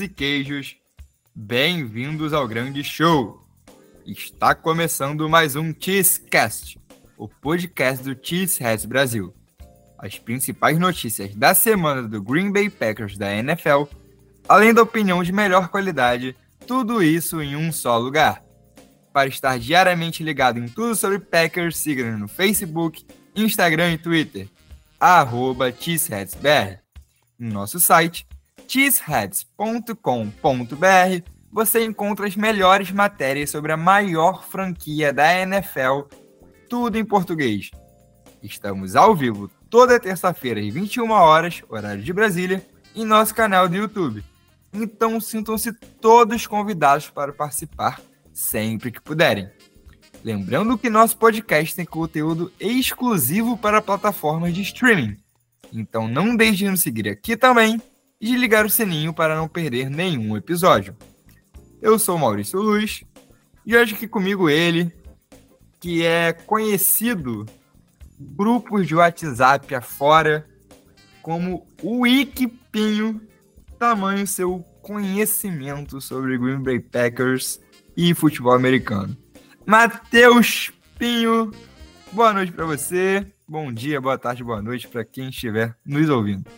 [0.00, 0.76] E queijos,
[1.34, 3.46] bem-vindos ao grande show.
[4.06, 6.80] Está começando mais um Cheesecast,
[7.18, 9.34] o podcast do Cheeseheads Brasil.
[9.98, 13.84] As principais notícias da semana do Green Bay Packers da NFL,
[14.48, 16.34] além da opinião de melhor qualidade,
[16.66, 18.42] tudo isso em um só lugar.
[19.12, 23.04] Para estar diariamente ligado em tudo sobre Packers, siga-nos no Facebook,
[23.36, 24.48] Instagram e Twitter,
[24.98, 26.78] arroba CheeseheadsBR.
[27.38, 28.26] No nosso site,
[28.72, 36.04] cheeseheads.com.br, você encontra as melhores matérias sobre a maior franquia da NFL,
[36.70, 37.70] tudo em português.
[38.42, 43.76] Estamos ao vivo toda terça-feira às 21 horas, horário de Brasília, em nosso canal do
[43.76, 44.24] YouTube.
[44.72, 48.00] Então sintam-se todos convidados para participar
[48.32, 49.50] sempre que puderem.
[50.24, 55.18] Lembrando que nosso podcast tem conteúdo exclusivo para plataformas de streaming.
[55.70, 57.78] Então não deixe de nos seguir aqui também
[58.22, 60.96] e de ligar o sininho para não perder nenhum episódio.
[61.80, 63.02] Eu sou Maurício Luz
[63.66, 64.92] e hoje aqui comigo ele,
[65.80, 67.44] que é conhecido
[68.16, 70.48] grupos de WhatsApp afora
[71.20, 73.20] como o Wikipinho,
[73.76, 77.60] tamanho seu conhecimento sobre Green Bay Packers
[77.96, 79.16] e futebol americano.
[79.66, 81.50] Matheus Pinho,
[82.12, 83.26] boa noite para você.
[83.48, 86.48] Bom dia, boa tarde, boa noite para quem estiver nos ouvindo.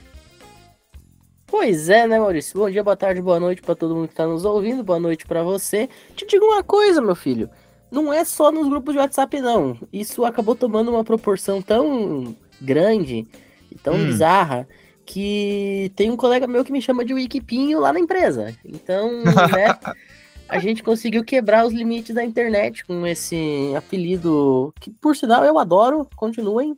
[1.47, 2.59] Pois é, né, Maurício?
[2.59, 4.83] Bom dia, boa tarde, boa noite para todo mundo que está nos ouvindo.
[4.83, 5.89] Boa noite para você.
[6.17, 7.51] Te digo uma coisa, meu filho.
[7.91, 9.79] Não é só nos grupos de WhatsApp, não.
[9.93, 13.27] Isso acabou tomando uma proporção tão grande
[13.71, 14.07] e tão hum.
[14.07, 14.67] bizarra
[15.05, 18.57] que tem um colega meu que me chama de Wikipinho lá na empresa.
[18.65, 19.79] Então, né,
[20.49, 25.59] a gente conseguiu quebrar os limites da internet com esse apelido que, por sinal, eu
[25.59, 26.09] adoro.
[26.17, 26.77] Continuem.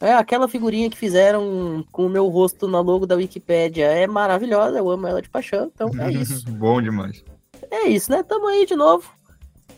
[0.00, 4.78] É, aquela figurinha que fizeram com o meu rosto na logo da Wikipédia é maravilhosa,
[4.78, 6.48] eu amo ela de paixão, então é isso.
[6.52, 7.24] bom demais.
[7.70, 8.22] É isso, né?
[8.22, 9.10] Tamo aí de novo.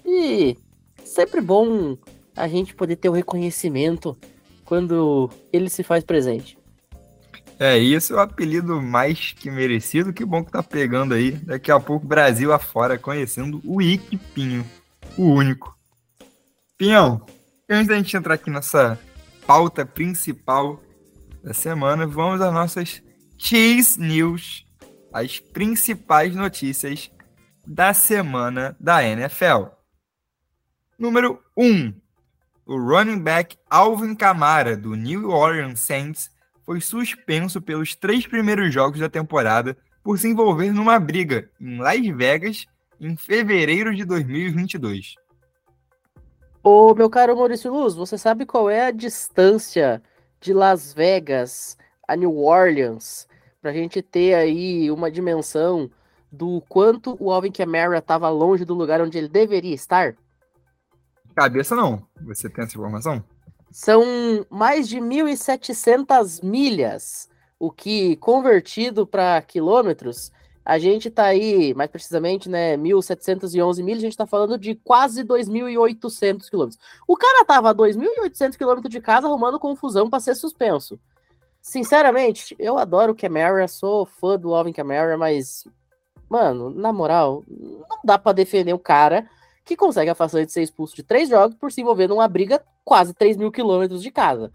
[0.05, 0.57] E
[1.05, 1.97] sempre bom
[2.37, 4.17] a gente poder ter o reconhecimento
[4.65, 6.59] quando ele se faz presente.
[7.59, 10.13] É, isso é o apelido mais que merecido.
[10.13, 11.33] Que bom que tá pegando aí.
[11.33, 14.65] Daqui a pouco, Brasil afora, conhecendo o Ikipinho,
[15.19, 15.77] o único.
[16.79, 17.21] Pinhão,
[17.69, 18.99] antes da gente entrar aqui nessa
[19.47, 20.81] pauta principal
[21.43, 23.03] da semana, vamos às nossas
[23.39, 24.67] Cheese News,
[25.13, 27.11] as principais notícias
[27.67, 29.67] da semana da NFL.
[30.99, 31.65] Número 1.
[31.65, 31.95] Um,
[32.67, 36.31] o running back Alvin Kamara, do New Orleans Saints,
[36.65, 42.07] foi suspenso pelos três primeiros jogos da temporada por se envolver numa briga em Las
[42.07, 42.67] Vegas
[43.01, 45.15] em fevereiro de 2022.
[46.63, 50.03] Ô, meu caro Maurício Luz, você sabe qual é a distância
[50.39, 53.27] de Las Vegas a New Orleans?
[53.63, 55.91] Pra gente ter aí uma dimensão
[56.31, 60.15] do quanto o Alvin Kamara estava longe do lugar onde ele deveria estar?
[61.35, 62.07] Cabeça não.
[62.27, 63.25] Você tem essa informação?
[63.71, 64.05] São
[64.51, 67.27] mais de 1.700 milhas,
[67.59, 70.31] o que convertido para quilômetros
[70.65, 75.25] a gente está aí, mais precisamente, né, 1.711 milhas, a gente está falando de quase
[75.25, 76.79] 2.800 quilômetros.
[77.09, 80.99] O cara tava a 2.800 quilômetros de casa arrumando confusão para ser suspenso.
[81.63, 85.65] Sinceramente, eu adoro o Camara, sou fã do Alvin Camara, mas,
[86.29, 89.29] mano, na moral, não dá para defender o cara
[89.65, 92.63] que consegue a façanha de ser expulso de três jogos por se envolver numa briga
[92.85, 94.51] quase 3 mil quilômetros de casa.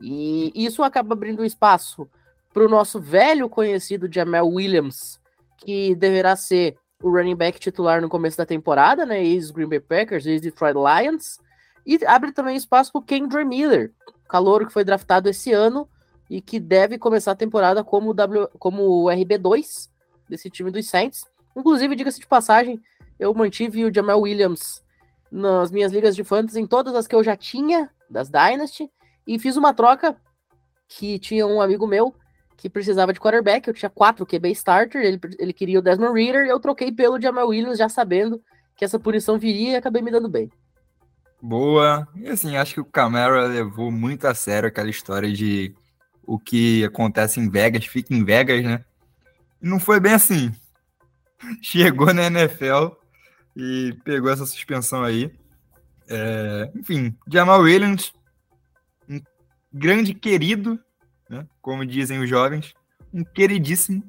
[0.00, 2.08] E isso acaba abrindo espaço
[2.52, 5.18] para o nosso velho conhecido Jamel Williams,
[5.64, 9.22] que deverá ser o running back titular no começo da temporada, né?
[9.24, 11.38] Ex-Green Bay Packers, ex-Detroit Lions.
[11.86, 13.92] E abre também espaço para o Kendra Miller,
[14.28, 15.88] calouro que foi draftado esse ano
[16.30, 19.90] e que deve começar a temporada como, w, como o RB2
[20.28, 21.24] desse time dos Saints.
[21.54, 22.80] Inclusive, diga-se de passagem,
[23.18, 24.82] eu mantive o Jamal Williams
[25.30, 28.90] nas minhas ligas de fantasy, em todas as que eu já tinha, das Dynasty,
[29.26, 30.16] e fiz uma troca
[30.88, 32.14] que tinha um amigo meu
[32.56, 36.46] que precisava de quarterback, eu tinha quatro QB starter, ele, ele queria o Desmond Reader,
[36.46, 38.40] e eu troquei pelo Jamal Williams, já sabendo
[38.76, 40.50] que essa punição viria e acabei me dando bem.
[41.40, 42.08] Boa.
[42.16, 45.74] E assim, acho que o Camara levou muito a sério aquela história de
[46.26, 48.84] o que acontece em Vegas, fica em Vegas, né?
[49.60, 50.50] E não foi bem assim.
[51.60, 52.94] Chegou na NFL
[53.54, 55.30] e pegou essa suspensão aí.
[56.08, 58.12] É, enfim, Jamal Williams,
[59.08, 59.20] um
[59.72, 60.78] grande querido
[61.28, 61.46] né?
[61.60, 62.74] como dizem os jovens,
[63.12, 64.02] um queridíssimo.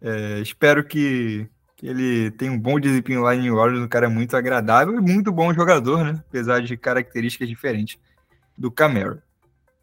[0.00, 4.08] É, espero que, que, ele tenha um bom desempenho lá em New Orleans, um cara
[4.08, 6.22] muito agradável e muito bom jogador, né?
[6.28, 7.98] apesar de características diferentes
[8.56, 9.22] do Camaro.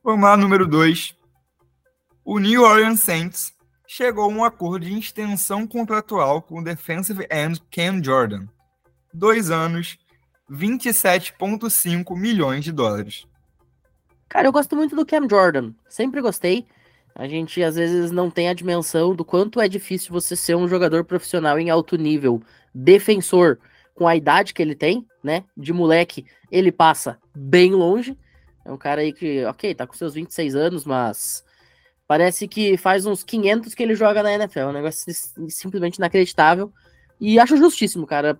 [0.03, 1.15] Vamos lá, número 2.
[2.25, 3.53] O New Orleans Saints
[3.87, 8.47] chegou a um acordo de extensão contratual com o defensive end Cam Jordan.
[9.13, 9.97] Dois anos,
[10.49, 13.27] 27,5 milhões de dólares.
[14.33, 15.73] Cara, eu gosto muito do Cam Jordan.
[15.87, 16.65] Sempre gostei.
[17.13, 20.67] A gente às vezes não tem a dimensão do quanto é difícil você ser um
[20.67, 22.41] jogador profissional em alto nível,
[22.73, 23.59] defensor,
[23.93, 25.43] com a idade que ele tem, né?
[25.55, 28.17] De moleque, ele passa bem longe.
[28.65, 31.43] É um cara aí que, ok, tá com seus 26 anos, mas
[32.07, 34.59] parece que faz uns 500 que ele joga na NFL.
[34.61, 35.13] É um negócio
[35.47, 36.73] simplesmente inacreditável.
[37.21, 38.39] E acho justíssimo, cara.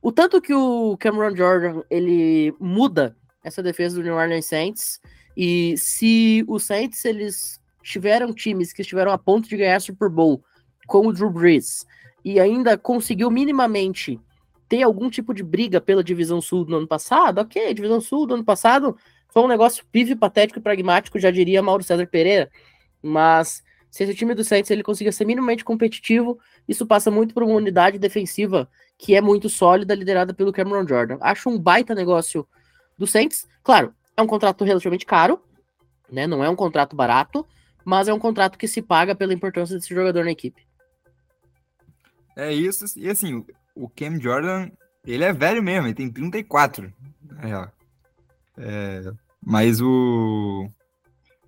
[0.00, 3.14] O tanto que o Cameron Jordan ele muda
[3.44, 4.98] essa defesa do New Orleans Saints.
[5.40, 10.42] E se os Saints eles tiveram times que estiveram a ponto de ganhar Super Bowl
[10.88, 11.86] com o Drew Brees
[12.24, 14.20] e ainda conseguiu minimamente
[14.68, 18.34] ter algum tipo de briga pela divisão sul do ano passado, ok, divisão sul do
[18.34, 18.96] ano passado
[19.28, 22.50] foi um negócio pive, patético e pragmático, já diria Mauro César Pereira,
[23.00, 23.62] mas
[23.92, 26.36] se esse time do Saints ele consiga ser minimamente competitivo,
[26.66, 28.68] isso passa muito por uma unidade defensiva
[28.98, 31.18] que é muito sólida, liderada pelo Cameron Jordan.
[31.20, 32.44] Acho um baita negócio
[32.98, 33.46] do Saints.
[33.62, 35.40] Claro, é um contrato relativamente caro,
[36.10, 36.26] né?
[36.26, 37.46] Não é um contrato barato,
[37.84, 40.66] mas é um contrato que se paga pela importância desse jogador na equipe.
[42.36, 43.44] É isso, e assim,
[43.74, 44.70] o Cam Jordan,
[45.06, 46.92] ele é velho mesmo, ele tem 34,
[47.22, 47.72] na real.
[48.56, 49.12] É,
[49.44, 50.68] mas o.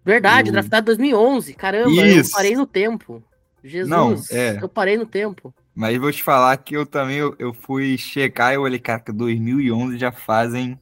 [0.04, 0.52] Verdade, o...
[0.52, 1.54] draftado 2011.
[1.54, 2.30] Caramba, Isso.
[2.30, 3.22] eu parei no tempo.
[3.62, 4.58] Jesus, Não, é.
[4.62, 5.52] eu parei no tempo.
[5.74, 9.00] Mas vou te falar que eu também eu, eu fui checar e eu olhei, cara,
[9.00, 10.78] que 2011 já fazem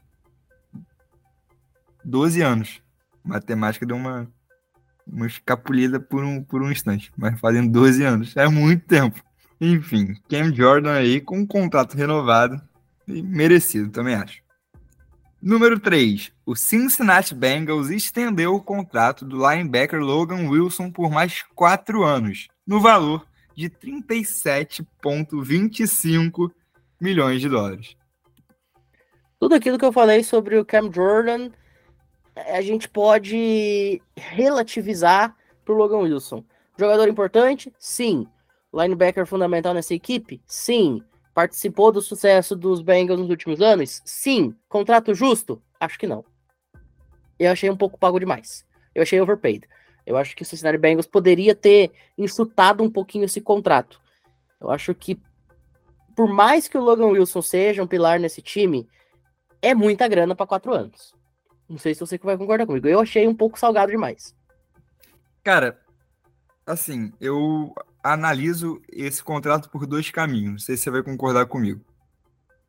[2.08, 2.82] 12 anos.
[3.24, 4.30] Matemática deu uma,
[5.06, 8.34] uma escapulida por um, por um instante, mas fazem 12 anos.
[8.36, 9.22] É muito tempo.
[9.60, 12.60] Enfim, Cam Jordan aí com um contrato renovado
[13.06, 14.42] e merecido, também acho.
[15.40, 16.32] Número 3.
[16.44, 22.80] O Cincinnati Bengals estendeu o contrato do linebacker Logan Wilson por mais quatro anos, no
[22.80, 23.24] valor
[23.54, 26.50] de 37,25
[27.00, 27.96] milhões de dólares.
[29.38, 31.52] Tudo aquilo que eu falei sobre o Cam Jordan,
[32.46, 36.44] a gente pode relativizar para o Logan Wilson.
[36.78, 37.72] Jogador importante?
[37.78, 38.26] Sim.
[38.72, 40.40] Linebacker fundamental nessa equipe?
[40.46, 41.02] Sim.
[41.34, 44.00] Participou do sucesso dos Bengals nos últimos anos?
[44.04, 44.54] Sim.
[44.68, 45.62] Contrato justo?
[45.80, 46.24] Acho que não.
[47.38, 48.64] Eu achei um pouco pago demais.
[48.94, 49.66] Eu achei overpaid.
[50.04, 54.00] Eu acho que o Cincinnati Bengals poderia ter insultado um pouquinho esse contrato.
[54.60, 55.20] Eu acho que,
[56.16, 58.88] por mais que o Logan Wilson seja um pilar nesse time,
[59.60, 61.14] é muita grana para quatro anos.
[61.68, 62.88] Não sei se você vai concordar comigo.
[62.88, 64.34] Eu achei um pouco salgado demais.
[65.44, 65.80] Cara,
[66.66, 70.50] assim, eu analiso esse contrato por dois caminhos.
[70.52, 71.84] Não sei se você vai concordar comigo.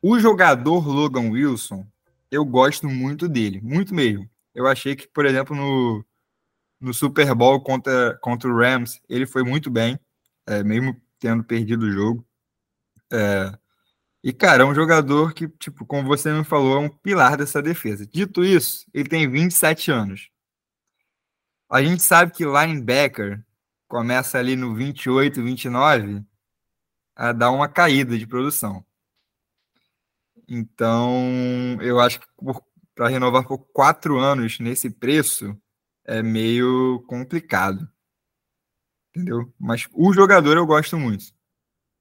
[0.02, 1.86] O jogador Logan Wilson,
[2.32, 4.30] eu gosto muito dele, muito mesmo.
[4.54, 6.06] Eu achei que, por exemplo, no,
[6.80, 10.00] no Super Bowl contra, contra o Rams, ele foi muito bem,
[10.48, 12.26] é, mesmo tendo perdido o jogo.
[13.12, 13.58] É,
[14.24, 17.62] e, cara, é um jogador que, tipo, como você me falou, é um pilar dessa
[17.62, 18.06] defesa.
[18.06, 20.30] Dito isso, ele tem 27 anos.
[21.70, 23.44] A gente sabe que linebacker
[23.88, 26.24] começa ali no 28, 29
[27.16, 28.86] a dar uma caída de produção.
[30.48, 32.28] Então, eu acho que
[32.96, 35.56] para renovar por quatro anos nesse preço
[36.06, 37.88] é meio complicado.
[39.10, 39.54] Entendeu?
[39.60, 41.26] Mas o jogador eu gosto muito.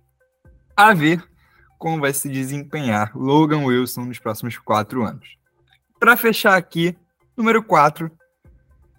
[0.75, 1.24] A ver
[1.77, 5.40] como vai se desempenhar Logan Wilson nos próximos quatro anos.
[6.01, 6.98] Para fechar aqui,
[7.38, 8.12] número 4,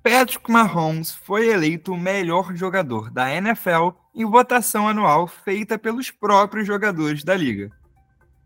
[0.04, 6.64] Patrick Mahomes foi eleito o melhor jogador da NFL em votação anual feita pelos próprios
[6.64, 7.73] jogadores da liga.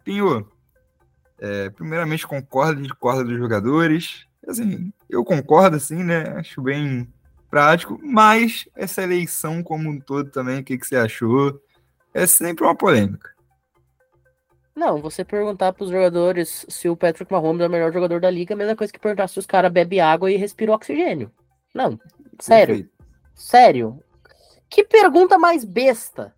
[0.03, 0.51] Pinho,
[1.39, 4.25] é, primeiramente, concordo, discordo dos jogadores.
[4.49, 6.23] Assim, eu concordo, assim, né?
[6.39, 7.07] Acho bem
[7.51, 11.61] prático, mas essa eleição como um todo também, o que, que você achou?
[12.15, 13.36] É sempre uma polêmica.
[14.77, 18.53] Não, você perguntar pros jogadores se o Patrick Mahomes é o melhor jogador da liga,
[18.53, 21.33] é a mesma coisa que perguntar se os caras bebem água e respiram oxigênio.
[21.75, 21.99] Não,
[22.39, 22.75] sério.
[22.75, 22.97] Perfeito.
[23.35, 24.05] Sério.
[24.69, 26.35] Que pergunta mais besta.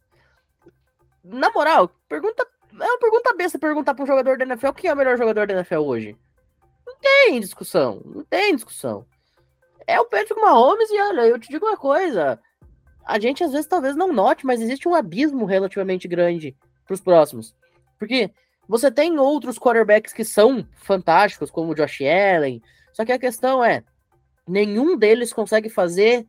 [1.24, 2.46] Na moral, pergunta.
[2.80, 5.48] É uma pergunta besta perguntar para um jogador da NFL quem é o melhor jogador
[5.48, 6.16] da NFL hoje.
[6.86, 8.00] Não tem discussão.
[8.04, 9.04] Não tem discussão.
[9.84, 12.38] É o Patrick Mahomes e olha, eu te digo uma coisa.
[13.04, 17.00] A gente às vezes talvez não note, mas existe um abismo relativamente grande para os
[17.00, 17.52] próximos.
[17.98, 18.30] Porque
[18.68, 22.62] você tem outros quarterbacks que são fantásticos, como o Josh Allen,
[22.92, 23.82] só que a questão é,
[24.46, 26.26] nenhum deles consegue fazer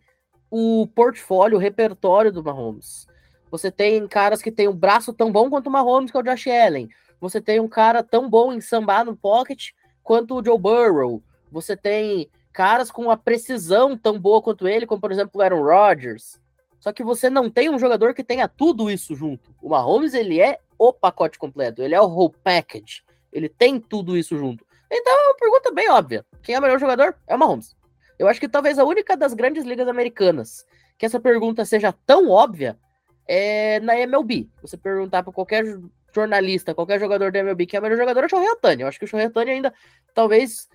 [0.49, 3.07] o portfólio, o repertório do Mahomes.
[3.51, 6.23] Você tem caras que têm um braço tão bom quanto o Mahomes, que é o
[6.23, 6.89] Josh Allen.
[7.19, 9.71] Você tem um cara tão bom em sambar no pocket
[10.03, 11.21] quanto o Joe Burrow.
[11.51, 15.63] Você tem caras com a precisão tão boa quanto ele, como por exemplo o Aaron
[15.63, 16.39] Rodgers.
[16.79, 19.53] Só que você não tem um jogador que tenha tudo isso junto.
[19.61, 23.03] O Mahomes, ele é o pacote completo, ele é o whole package.
[23.31, 24.65] Ele tem tudo isso junto.
[24.89, 26.25] Então é uma pergunta bem óbvia.
[26.41, 27.15] Quem é o melhor jogador?
[27.27, 27.75] É o Mahomes.
[28.17, 30.65] Eu acho que talvez a única das grandes ligas americanas
[30.97, 32.77] que essa pergunta seja tão óbvia
[33.27, 34.49] é na MLB.
[34.61, 35.63] Você perguntar para qualquer
[36.13, 38.81] jornalista, qualquer jogador da MLB que é o melhor jogador, é o Shohei Otani.
[38.81, 39.73] Eu acho que o Shohei Otani ainda,
[40.13, 40.67] talvez,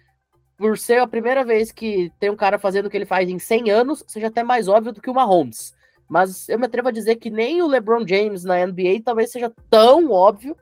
[0.57, 3.39] por ser a primeira vez que tem um cara fazendo o que ele faz em
[3.39, 5.74] 100 anos, seja até mais óbvio do que o Mahomes.
[6.09, 9.53] Mas eu me atrevo a dizer que nem o LeBron James na NBA talvez seja
[9.71, 10.57] tão óbvio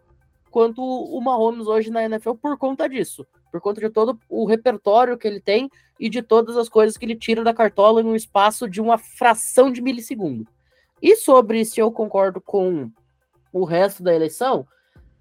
[0.50, 3.26] quanto o Mahomes hoje na NFL por conta disso.
[3.50, 7.04] Por conta de todo o repertório que ele tem e de todas as coisas que
[7.04, 10.46] ele tira da cartola em um espaço de uma fração de milissegundo.
[11.02, 12.90] E sobre se eu concordo com
[13.52, 14.66] o resto da eleição,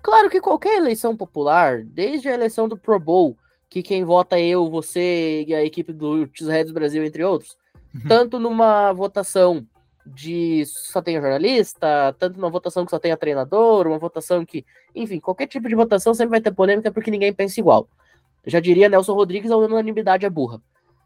[0.02, 3.36] claro que qualquer eleição popular, desde a eleição do Pro Bowl,
[3.70, 7.58] que quem vota é eu, você e a equipe do Reds Brasil, entre outros,
[7.96, 8.02] uhum.
[8.08, 9.66] tanto numa votação
[10.06, 14.66] de só tenha jornalista, tanto numa votação que só tenha treinador, uma votação que,
[14.96, 17.88] enfim, qualquer tipo de votação sempre vai ter polêmica porque ninguém pensa igual.
[18.46, 20.62] já diria Nelson Rodrigues, a unanimidade é burra.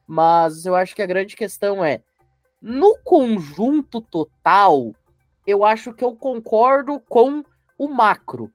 [0.08, 2.02] Mas eu acho que a grande questão é,
[2.62, 4.94] no conjunto total,
[5.46, 7.44] eu acho que eu concordo com
[7.78, 8.52] o macro.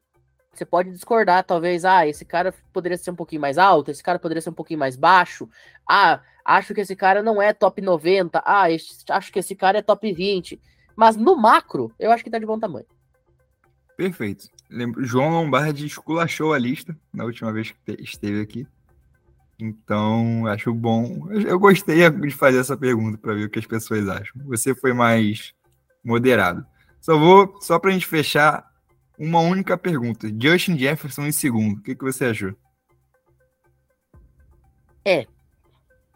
[0.52, 4.18] Você pode discordar, talvez, ah, esse cara poderia ser um pouquinho mais alto, esse cara
[4.18, 5.48] poderia ser um pouquinho mais baixo.
[5.88, 8.42] Ah, acho que esse cara não é top 90.
[8.44, 10.60] Ah, esse, acho que esse cara é top 20.
[10.96, 12.86] Mas no macro, eu acho que tá de bom tamanho.
[13.96, 14.48] Perfeito.
[14.70, 18.66] Lembro, João Lombardi esculachou a lista na última vez que esteve aqui.
[19.58, 21.30] Então, acho bom.
[21.32, 24.42] Eu gostei de fazer essa pergunta para ver o que as pessoas acham.
[24.46, 25.52] Você foi mais
[26.04, 26.64] moderado.
[27.00, 28.64] Só vou, só para a gente fechar,
[29.18, 30.28] uma única pergunta.
[30.28, 31.78] Justin Jefferson em segundo.
[31.78, 32.54] O que, que você achou?
[35.04, 35.26] É.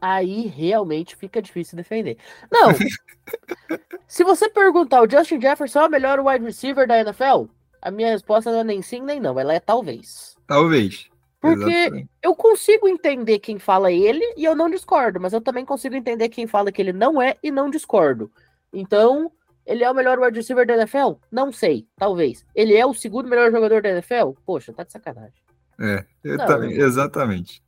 [0.06, 2.18] Aí realmente fica difícil defender.
[2.52, 2.68] Não.
[4.06, 7.46] se você perguntar o Justin Jefferson é o melhor wide receiver da NFL,
[7.80, 9.40] a minha resposta não é nem sim nem não.
[9.40, 10.36] Ela é talvez.
[10.46, 11.08] Talvez.
[11.40, 12.10] Porque Exatamente.
[12.22, 16.28] eu consigo entender quem fala ele e eu não discordo, mas eu também consigo entender
[16.28, 18.30] quem fala que ele não é e não discordo.
[18.70, 19.32] Então,
[19.64, 21.14] ele é o melhor wide receiver da NFL?
[21.32, 22.44] Não sei, talvez.
[22.54, 24.32] Ele é o segundo melhor jogador da NFL?
[24.44, 25.42] Poxa, tá de sacanagem.
[25.80, 27.64] É, não, também, exatamente.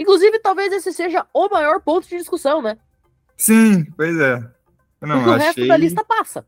[0.00, 2.78] Inclusive, talvez esse seja o maior ponto de discussão, né?
[3.36, 4.36] Sim, pois é.
[5.00, 5.34] não, Porque achei...
[5.34, 6.46] o resto da lista passa.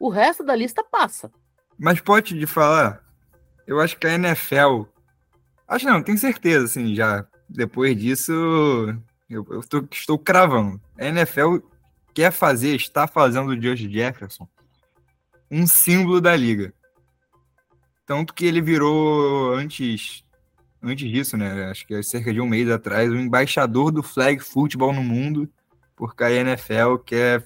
[0.00, 1.30] O resto da lista passa.
[1.78, 3.04] Mas pode te falar,
[3.66, 4.84] eu acho que a NFL
[5.66, 7.26] Acho não, tenho certeza, assim, já.
[7.48, 8.32] Depois disso,
[9.28, 10.80] eu, eu tô, estou cravando.
[10.98, 11.56] A NFL
[12.14, 14.48] quer fazer, está fazendo o Josh Jefferson
[15.50, 16.74] um símbolo da liga.
[18.06, 20.24] Tanto que ele virou antes,
[20.84, 21.70] antes disso, né?
[21.70, 25.48] Acho que é cerca de um mês atrás, o embaixador do flag football no mundo,
[25.96, 27.44] porque a NFL quer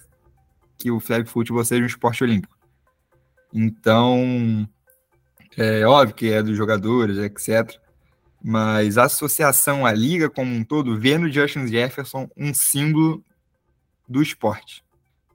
[0.76, 2.57] que o flag football seja um esporte olímpico.
[3.52, 4.68] Então,
[5.57, 7.80] é óbvio que é dos jogadores, etc
[8.42, 13.25] mas a associação, a liga como um todo, vê no Justin Jefferson um símbolo
[14.09, 14.85] do esporte.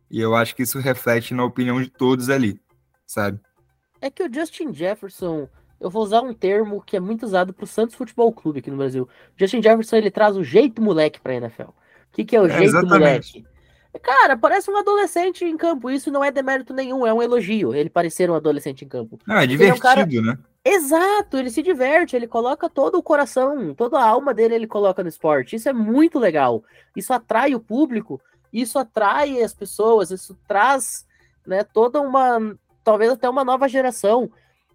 [0.09, 2.59] E eu acho que isso reflete na opinião de todos ali,
[3.05, 3.39] sabe?
[3.99, 5.49] É que o Justin Jefferson,
[5.83, 8.77] eu vou usar um termo que é muito usado pro Santos Futebol Clube aqui no
[8.77, 9.07] Brasil.
[9.35, 11.63] Justin Jefferson, ele traz o jeito moleque pra NFL.
[11.63, 11.73] O
[12.13, 12.99] que, que é o é, jeito exatamente.
[12.99, 13.45] moleque?
[14.01, 15.91] Cara, parece um adolescente em campo.
[15.91, 17.75] Isso não é demérito nenhum, é um elogio.
[17.75, 19.19] Ele parecer um adolescente em campo.
[19.27, 20.05] Não, é divertido, é um cara...
[20.05, 20.37] né?
[20.65, 25.03] Exato, ele se diverte, ele coloca todo o coração, toda a alma dele ele coloca
[25.03, 25.57] no esporte.
[25.57, 26.63] Isso é muito legal.
[26.95, 28.21] Isso atrai o público,
[28.51, 31.05] isso atrai as pessoas, isso traz,
[31.45, 34.31] né, toda uma, talvez até uma nova geração.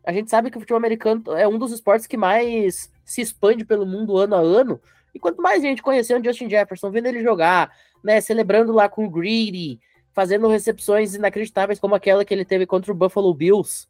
[0.09, 3.65] A gente sabe que o futebol americano é um dos esportes que mais se expande
[3.65, 4.81] pelo mundo ano a ano.
[5.15, 7.71] E quanto mais gente conhecendo Justin Jefferson, vendo ele jogar,
[8.03, 9.79] né, celebrando lá com o Greedy,
[10.15, 13.87] fazendo recepções inacreditáveis como aquela que ele teve contra o Buffalo Bills,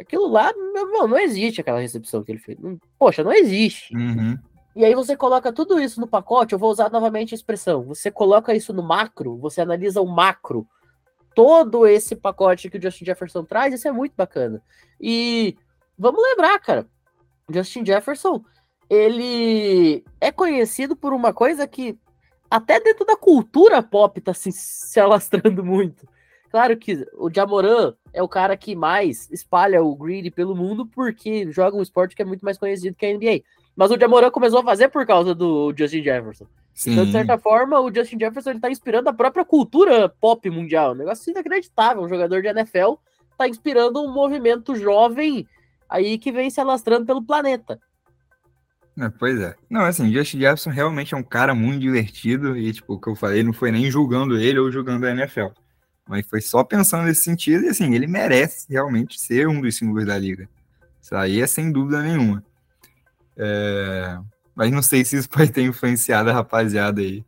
[0.00, 2.56] Aquilo lá, meu irmão, não existe aquela recepção que ele fez.
[2.98, 3.94] Poxa, não existe.
[3.94, 4.38] Uhum.
[4.74, 7.82] E aí você coloca tudo isso no pacote, eu vou usar novamente a expressão.
[7.82, 10.66] Você coloca isso no macro, você analisa o macro.
[11.34, 14.62] Todo esse pacote que o Justin Jefferson traz, isso é muito bacana.
[15.00, 15.56] E
[15.98, 16.86] vamos lembrar, cara,
[17.48, 18.44] Justin Jefferson,
[18.88, 21.98] ele é conhecido por uma coisa que
[22.50, 26.06] até dentro da cultura pop tá se, alastrando muito.
[26.50, 31.50] Claro que o Jamoran é o cara que mais espalha o greedy pelo mundo porque
[31.52, 33.42] joga um esporte que é muito mais conhecido que a NBA.
[33.76, 36.46] Mas o Jamoran começou a fazer por causa do Justin Jefferson.
[36.74, 36.92] Sim.
[36.92, 40.92] Então, de certa forma, o Justin Jefferson ele tá inspirando a própria cultura pop mundial.
[40.92, 42.02] Um negócio inacreditável.
[42.02, 42.94] Um jogador de NFL
[43.36, 45.46] tá inspirando um movimento jovem
[45.88, 47.80] aí que vem se alastrando pelo planeta.
[48.98, 49.54] É, pois é.
[49.68, 53.16] Não, assim, Justin Jefferson realmente é um cara muito divertido e, tipo, o que eu
[53.16, 55.48] falei não foi nem julgando ele ou julgando a NFL.
[56.08, 60.06] Mas foi só pensando nesse sentido, e assim, ele merece realmente ser um dos símbolos
[60.06, 60.48] da liga.
[61.00, 62.44] Isso aí é sem dúvida nenhuma.
[63.38, 64.18] É...
[64.60, 67.24] Mas não sei se isso pode ter influenciado a rapaziada aí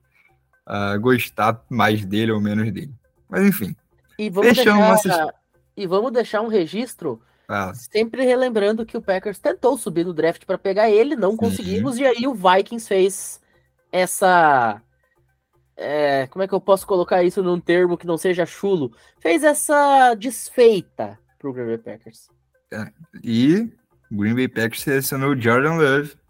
[0.67, 2.93] a gostar mais dele ou menos dele.
[3.27, 3.75] Mas enfim.
[4.19, 5.35] E vamos, deixar,
[5.75, 7.73] e vamos deixar um registro ah.
[7.73, 11.37] sempre relembrando que o Packers tentou subir no draft para pegar ele, não Sim.
[11.39, 13.41] conseguimos, e aí o Vikings fez
[13.91, 14.83] essa
[15.75, 18.93] é, como é que eu posso colocar isso num termo que não seja chulo?
[19.21, 22.29] Fez essa desfeita pro Green Bay Packers.
[22.71, 22.93] É,
[23.25, 23.73] e
[24.11, 26.21] o Green Bay Packers selecionou Jordan Love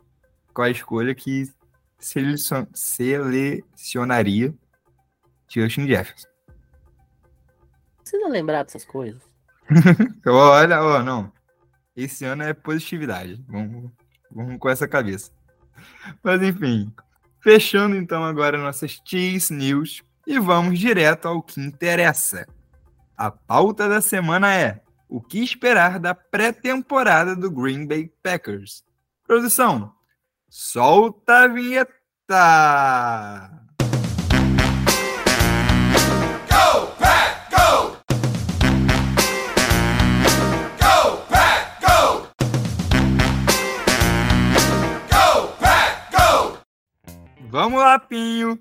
[0.52, 1.48] com a escolha que
[1.98, 4.52] selecionaria
[5.48, 6.28] Justin Jefferson.
[7.98, 9.22] Precisa lembrar dessas coisas.
[10.26, 11.32] Olha, ó, não.
[11.94, 13.40] Esse ano é positividade.
[13.48, 13.92] Vamos,
[14.30, 15.30] vamos com essa cabeça.
[16.22, 16.92] Mas enfim,
[17.42, 22.46] Fechando então agora nossas Cheese News e vamos direto ao que interessa.
[23.16, 28.84] A pauta da semana é o que esperar da pré-temporada do Green Bay Packers.
[29.26, 29.92] Produção,
[30.52, 31.88] solta a vinheta!
[47.48, 48.60] Vamos lá, Pinho!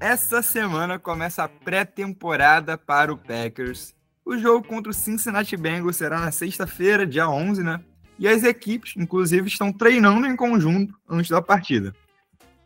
[0.00, 3.94] Essa semana começa a pré-temporada para o Packers.
[4.24, 7.80] O jogo contra o Cincinnati Bengals será na sexta-feira, dia 11, né?
[8.22, 11.92] E as equipes, inclusive, estão treinando em conjunto antes da partida.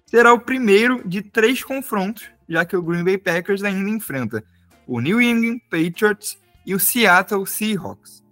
[0.05, 4.45] Será o primeiro de três confrontos, já que o Green Bay Packers ainda enfrenta
[4.87, 8.23] o New England Patriots e o Seattle Seahawks.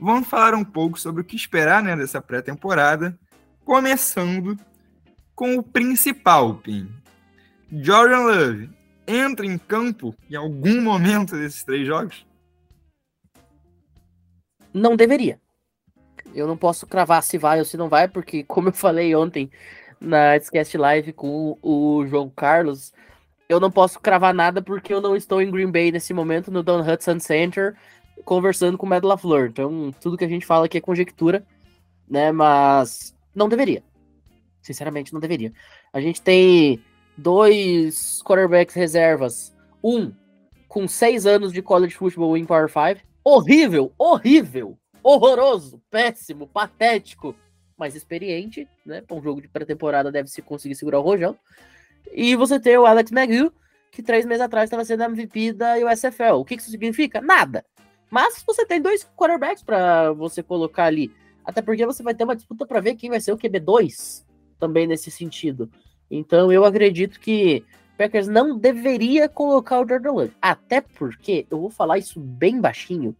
[0.00, 3.18] Vamos falar um pouco sobre o que esperar né, dessa pré-temporada,
[3.66, 4.58] começando
[5.34, 6.88] com o principal, Pim.
[7.70, 8.70] Jordan Love
[9.06, 12.26] entra em campo em algum momento desses três jogos?
[14.72, 15.38] Não deveria.
[16.34, 19.50] Eu não posso cravar se vai ou se não vai, porque, como eu falei ontem
[20.00, 22.92] na Discast Live com o João Carlos,
[23.48, 26.62] eu não posso cravar nada porque eu não estou em Green Bay nesse momento, no
[26.62, 27.76] Don Hudson Center,
[28.24, 29.48] conversando com o Matt LaFleur.
[29.48, 31.46] Então, tudo que a gente fala aqui é conjectura,
[32.08, 32.32] né?
[32.32, 33.82] Mas não deveria.
[34.62, 35.52] Sinceramente, não deveria.
[35.92, 36.82] A gente tem
[37.16, 39.54] dois quarterbacks reservas.
[39.82, 40.12] Um
[40.68, 43.06] com seis anos de college football em Power 5.
[43.24, 47.34] Horrível, horrível, horroroso, péssimo, patético,
[47.76, 49.00] mas experiente, né?
[49.00, 51.36] Para um jogo de pré-temporada deve se conseguir segurar o rojão.
[52.12, 53.52] E você tem o Alex McGill,
[53.90, 56.34] que três meses atrás estava sendo MVP da USFL.
[56.38, 57.20] O que isso significa?
[57.20, 57.64] Nada.
[58.10, 61.10] Mas você tem dois quarterbacks para você colocar ali.
[61.44, 64.24] Até porque você vai ter uma disputa para ver quem vai ser o QB2
[64.58, 65.70] também nesse sentido.
[66.10, 67.64] Então eu acredito que
[67.96, 70.32] Packers não deveria colocar o Jordan Love.
[70.40, 73.16] Até porque, eu vou falar isso bem baixinho,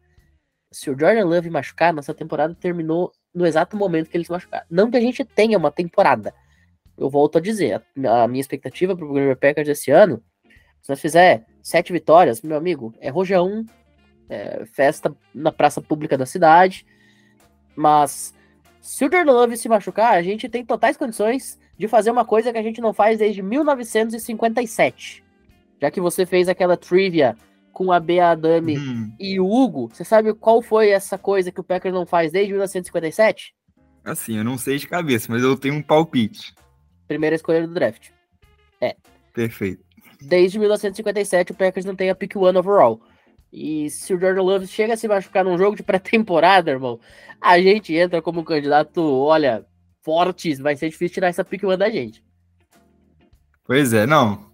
[0.73, 4.67] se o Jordan Love machucar, nossa temporada terminou no exato momento que ele se machucar.
[4.71, 6.35] Não que a gente tenha uma temporada.
[6.97, 10.23] Eu volto a dizer, a, minha expectativa para o Green Bay Packers esse ano,
[10.81, 13.65] se nós fizer sete vitórias, meu amigo, é rojão,
[14.29, 16.87] é festa na praça pública da cidade,
[17.77, 18.35] mas
[18.81, 22.53] se o Jordan Love se machucar, a gente tem totais condições de fazer uma coisa
[22.53, 25.23] que a gente não faz desde 1957.
[25.81, 27.37] Já que você fez aquela trivia
[27.73, 29.13] com a Bea Adami hum.
[29.19, 32.53] e o Hugo, você sabe qual foi essa coisa que o Packers não faz desde
[32.53, 33.55] 1957?
[34.05, 36.55] Assim, eu não sei de cabeça, mas eu tenho um palpite.
[37.07, 38.11] Primeira escolha do draft.
[38.81, 38.97] É.
[39.33, 39.85] Perfeito.
[40.21, 43.01] Desde 1957 o Packers não tem a pick one overall.
[43.53, 46.99] E se o Jordan Love chega a se machucar num jogo de pré-temporada, irmão,
[47.41, 49.67] a gente entra como candidato, olha,
[50.03, 52.25] forte, vai ser difícil tirar essa pick one da gente.
[53.65, 54.51] Pois é, não.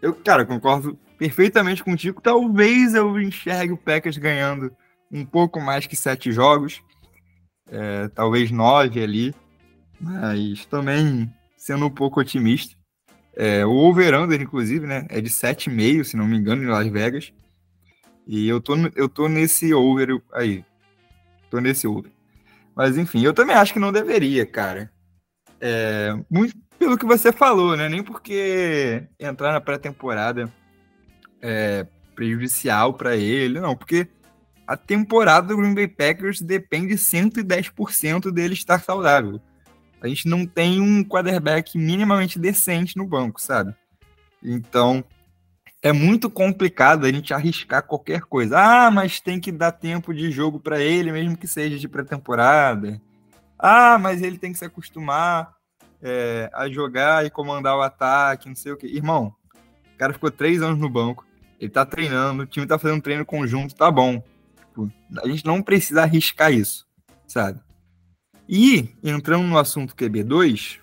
[0.00, 2.20] Eu, cara, concordo perfeitamente contigo.
[2.20, 4.74] Talvez eu enxergue o Packers ganhando
[5.10, 6.82] um pouco mais que sete jogos.
[7.70, 9.34] é, talvez 9 ali,
[10.00, 12.76] mas também sendo um pouco otimista.
[13.36, 17.32] É, o over-under, inclusive, né, é de 7,5, se não me engano, em Las Vegas.
[18.26, 20.64] E eu tô, eu tô nesse over aí.
[21.50, 22.10] Tô nesse over.
[22.76, 24.90] Mas enfim, eu também acho que não deveria, cara.
[25.60, 27.88] É, muito pelo que você falou, né?
[27.88, 30.52] Nem porque entrar na pré-temporada
[31.46, 34.08] é prejudicial para ele, não, porque
[34.66, 39.38] a temporada do Green Bay Packers depende 110% dele estar saudável.
[40.00, 43.74] A gente não tem um quarterback minimamente decente no banco, sabe?
[44.42, 45.04] Então,
[45.82, 48.58] é muito complicado a gente arriscar qualquer coisa.
[48.58, 52.98] Ah, mas tem que dar tempo de jogo para ele, mesmo que seja de pré-temporada.
[53.58, 55.54] Ah, mas ele tem que se acostumar
[56.02, 58.86] é, a jogar e comandar o ataque, não sei o que.
[58.86, 59.34] Irmão,
[59.94, 61.26] o cara ficou três anos no banco,
[61.64, 64.22] ele tá treinando, o time tá fazendo um treino conjunto, tá bom.
[64.68, 66.86] Tipo, a gente não precisa arriscar isso,
[67.26, 67.58] sabe?
[68.46, 70.78] E, entrando no assunto QB2,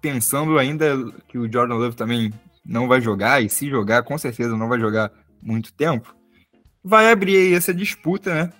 [0.00, 2.32] pensando ainda que o Jordan Love também
[2.64, 6.14] não vai jogar, e se jogar, com certeza não vai jogar muito tempo,
[6.82, 8.52] vai abrir aí essa disputa, né?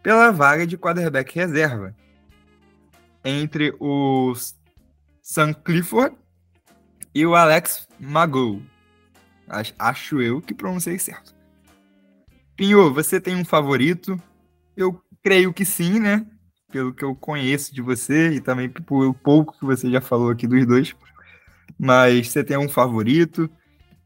[0.00, 1.92] Pela vaga de quarterback reserva
[3.24, 4.32] entre o
[5.20, 6.14] Sam Clifford
[7.12, 8.62] e o Alex Magoo.
[9.48, 11.34] Acho eu que pronunciei certo.
[12.56, 14.20] Pinho, você tem um favorito?
[14.76, 16.26] Eu creio que sim, né?
[16.70, 20.46] pelo que eu conheço de você e também por pouco que você já falou aqui
[20.46, 20.94] dos dois.
[21.78, 23.50] Mas você tem um favorito?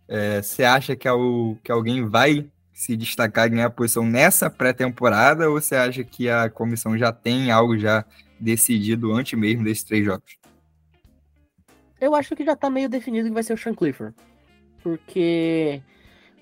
[0.08, 4.48] É, você acha que, é o, que alguém vai se destacar e ganhar posição nessa
[4.48, 8.04] pré-temporada ou você acha que a comissão já tem algo já
[8.38, 10.38] decidido antes mesmo desses três jogos?
[12.00, 14.14] Eu acho que já tá meio definido que vai ser o Sean Clifford.
[14.82, 15.82] Porque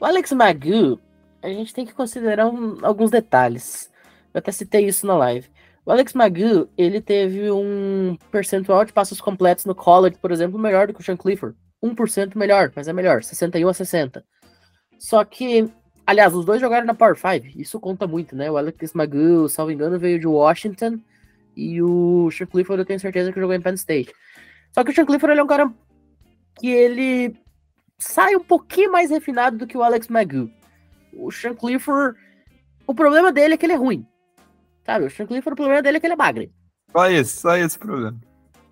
[0.01, 1.01] o Alex Magoo,
[1.43, 3.91] a gente tem que considerar um, alguns detalhes.
[4.33, 5.49] Eu até citei isso na live.
[5.85, 10.87] O Alex Magoo, ele teve um percentual de passos completos no college, por exemplo, melhor
[10.87, 11.57] do que o Sean Clifford.
[11.83, 14.25] 1% melhor, mas é melhor, 61 a 60.
[14.99, 15.69] Só que,
[16.07, 18.51] aliás, os dois jogaram na Power 5, isso conta muito, né?
[18.51, 20.99] O Alex Magoo, salvo engano, veio de Washington
[21.57, 24.13] e o Sean Clifford eu tenho certeza que jogou em Penn State.
[24.73, 25.73] Só que o Sean Clifford ele é um cara
[26.59, 27.35] que ele
[27.99, 30.51] sai um pouquinho mais refinado do que o Alex Magoo.
[31.13, 32.19] O Sean Clifford,
[32.87, 34.07] o problema dele é que ele é ruim.
[34.85, 35.07] Sabe?
[35.07, 36.53] O Sean Clifford, o problema dele é que ele é bagre.
[36.93, 38.19] Só esse, só esse problema.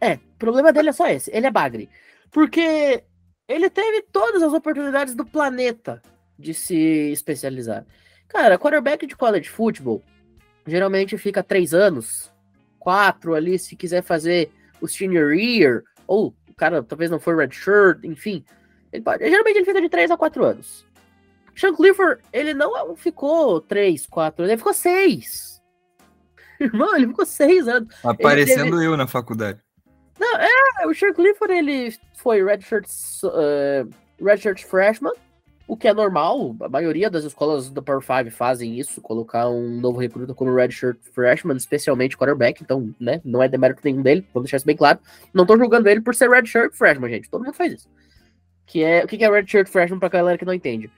[0.01, 1.31] É, o problema dele é só esse.
[1.35, 1.91] Ele é bagre.
[2.31, 3.03] Porque
[3.49, 6.01] ele teve todas as oportunidades do planeta
[6.39, 6.77] de se
[7.11, 7.85] especializar.
[8.29, 10.03] Cara, quarterback de college football
[10.67, 12.33] geralmente fica três anos,
[12.79, 18.05] quatro ali, se quiser fazer o senior year, ou o cara talvez não for redshirt,
[18.05, 18.45] enfim.
[18.92, 20.87] Ele pode, geralmente ele fica de três a quatro anos.
[21.55, 25.62] Sean Clifford, ele não ficou três, quatro, ele ficou seis.
[26.61, 27.94] Irmão, ele ficou seis anos.
[28.05, 28.87] Aparecendo teve...
[28.87, 29.59] eu na faculdade.
[30.18, 32.87] Não, é, o Sean Clifford, ele foi redshirt,
[33.25, 33.88] uh,
[34.25, 35.12] redshirt freshman,
[35.68, 39.81] o que é normal, a maioria das escolas da Power 5 fazem isso, colocar um
[39.81, 44.46] novo recruta como redshirt freshman, especialmente quarterback, então, né, não é demérito nenhum dele, vamos
[44.46, 45.01] deixar isso bem claro.
[45.35, 47.88] Não tô julgando ele por ser redshirt freshman, gente, todo mundo faz isso.
[48.66, 50.90] Que é, o que é redshirt freshman pra galera que não entende?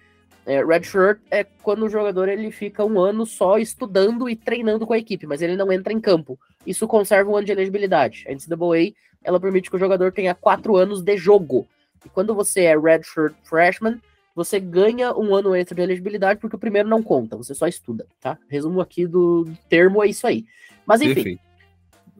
[0.46, 4.94] É, redshirt é quando o jogador ele fica um ano só estudando e treinando com
[4.94, 6.38] a equipe, mas ele não entra em campo.
[6.66, 8.24] Isso conserva um ano de elegibilidade.
[8.26, 11.66] A NCAA ela permite que o jogador tenha quatro anos de jogo.
[12.04, 14.00] E quando você é redshirt freshman,
[14.35, 18.07] você ganha um ano extra de elegibilidade porque o primeiro não conta, você só estuda,
[18.20, 18.38] tá?
[18.48, 20.46] Resumo aqui do termo é isso aí.
[20.87, 21.14] Mas enfim.
[21.14, 21.42] Perfeito.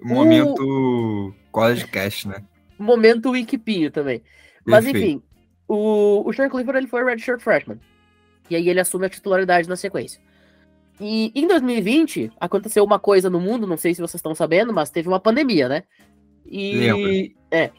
[0.02, 1.34] Momento o...
[1.50, 2.44] College Cash, né?
[2.78, 4.22] Momento Wikipinho também.
[4.64, 5.06] Mas Perfeito.
[5.06, 5.22] enfim,
[5.68, 7.78] o, o Sean Clifford ele foi redshirt freshman.
[8.50, 10.20] E aí ele assume a titularidade na sequência.
[11.00, 14.90] E em 2020 aconteceu uma coisa no mundo, não sei se vocês estão sabendo, mas
[14.90, 15.85] teve uma pandemia, né?
[16.44, 17.35] E Lembra.
[17.50, 17.70] é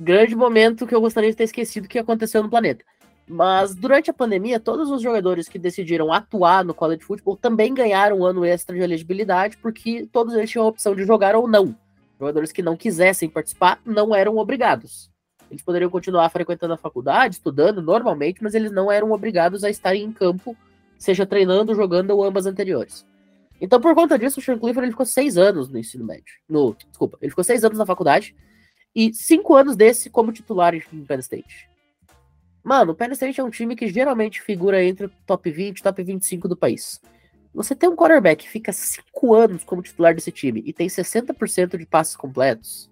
[0.00, 2.84] grande momento que eu gostaria de ter esquecido que aconteceu no planeta.
[3.28, 8.20] Mas durante a pandemia, todos os jogadores que decidiram atuar no college football também ganharam
[8.20, 11.76] um ano extra de elegibilidade, porque todos eles tinham a opção de jogar ou não.
[12.18, 15.10] Jogadores que não quisessem participar não eram obrigados.
[15.50, 20.04] Eles poderiam continuar frequentando a faculdade, estudando normalmente, mas eles não eram obrigados a estarem
[20.04, 20.56] em campo,
[20.98, 23.06] seja treinando, jogando ou ambas anteriores.
[23.60, 26.34] Então, por conta disso, o Sean Clifford ele ficou seis anos no ensino médio.
[26.48, 28.34] No, desculpa, ele ficou seis anos na faculdade
[28.94, 31.68] e cinco anos desse como titular em Penn State.
[32.62, 35.82] Mano, o Penn State é um time que geralmente figura entre o top 20 e
[35.82, 37.00] top 25 do país.
[37.54, 41.76] Você tem um quarterback que fica cinco anos como titular desse time e tem 60%
[41.76, 42.90] de passes completos,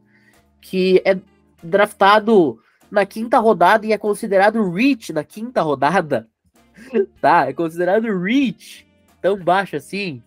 [0.61, 1.17] que é
[1.63, 2.59] draftado
[2.91, 6.29] na quinta rodada e é considerado reach na quinta rodada,
[7.21, 7.49] tá?
[7.49, 8.87] É considerado reach
[9.21, 10.23] tão baixo assim.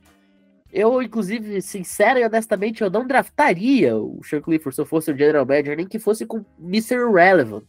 [0.71, 5.17] Eu, inclusive, sincero e honestamente, eu não draftaria o Sean Clifford se eu fosse o
[5.17, 7.11] General Manager, nem que fosse com Mr.
[7.11, 7.65] Relevant.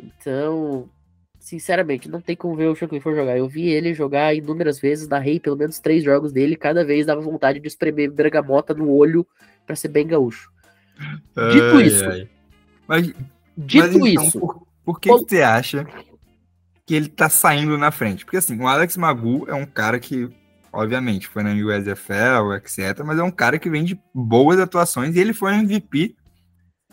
[0.00, 0.88] Então,
[1.38, 3.38] sinceramente, não tem como ver o Sean Clifford jogar.
[3.38, 7.20] Eu vi ele jogar inúmeras vezes, narrei pelo menos três jogos dele, cada vez dava
[7.20, 9.24] vontade de espremer bergamota no olho
[9.64, 10.50] para ser bem gaúcho.
[11.52, 12.28] Dito ai, isso, ai.
[12.88, 13.06] Mas,
[13.56, 15.86] dito mas, então, isso, por, por que, que você acha
[16.86, 18.24] que ele tá saindo na frente?
[18.24, 20.28] Porque assim, o Alex Magu é um cara que
[20.72, 23.02] obviamente, foi na USFL, etc.
[23.04, 26.16] Mas é um cara que vem de boas atuações e ele foi MVP,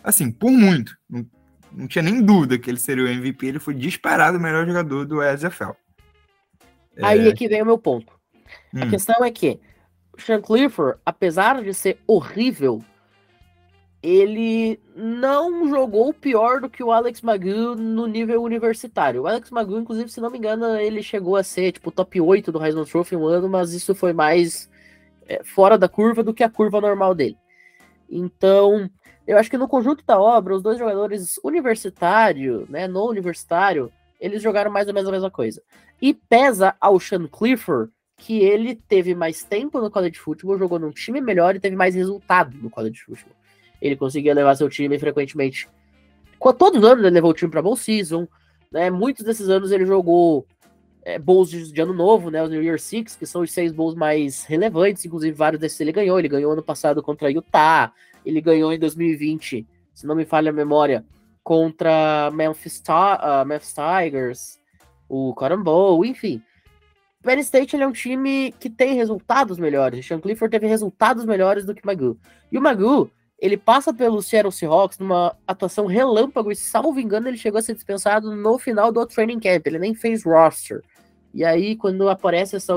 [0.03, 0.95] assim, por muito.
[1.10, 1.25] Não,
[1.71, 5.05] não tinha nem dúvida que ele seria o MVP, ele foi disparado o melhor jogador
[5.05, 5.71] do USFL.
[7.01, 8.13] Aí é que vem o meu ponto.
[8.73, 8.84] Hum.
[8.84, 9.60] A questão é que
[10.17, 12.84] o Sean Clifford, apesar de ser horrível
[14.06, 19.24] ele não jogou pior do que o Alex Magu no nível universitário.
[19.24, 22.52] O Alex Magu, inclusive, se não me engano, ele chegou a ser tipo top 8
[22.52, 24.70] do Heisman Trophy um ano, mas isso foi mais
[25.28, 27.36] é, fora da curva do que a curva normal dele.
[28.08, 28.88] Então,
[29.26, 33.91] eu acho que no conjunto da obra, os dois jogadores universitário, né, no universitário,
[34.22, 35.63] eles jogaram mais ou menos a mesma coisa.
[36.00, 40.91] E pesa ao Sean Clifford que ele teve mais tempo no college football, jogou num
[40.91, 43.35] time melhor e teve mais resultado no college football.
[43.82, 45.68] Ele conseguia levar seu time frequentemente.
[46.58, 48.28] Todos os anos ele levou o time para Bowl Season.
[48.72, 48.90] Né?
[48.90, 50.46] Muitos desses anos ele jogou
[51.04, 52.44] é, bowls de, de, ano novo, né?
[52.44, 55.06] Os New Year Six, que são os seis bowls mais relevantes.
[55.06, 56.18] Inclusive, vários desses ele ganhou.
[56.18, 57.94] Ele ganhou ano passado contra Utah.
[58.26, 61.06] Ele ganhou em 2020, se não me falha a memória,
[61.44, 64.60] contra Memphis, uh, Memphis Tigers,
[65.08, 66.42] o Cotton Bowl, enfim.
[67.22, 70.06] Penn State é um time que tem resultados melhores.
[70.06, 72.18] Sean Clifford teve resultados melhores do que o Magoo.
[72.52, 77.38] E o Magoo, ele passa pelo Seattle Seahawks numa atuação relâmpago e, salvo engano, ele
[77.38, 79.65] chegou a ser dispensado no final do training camp.
[79.65, 80.82] Ele nem fez roster.
[81.34, 82.74] E aí, quando aparece essa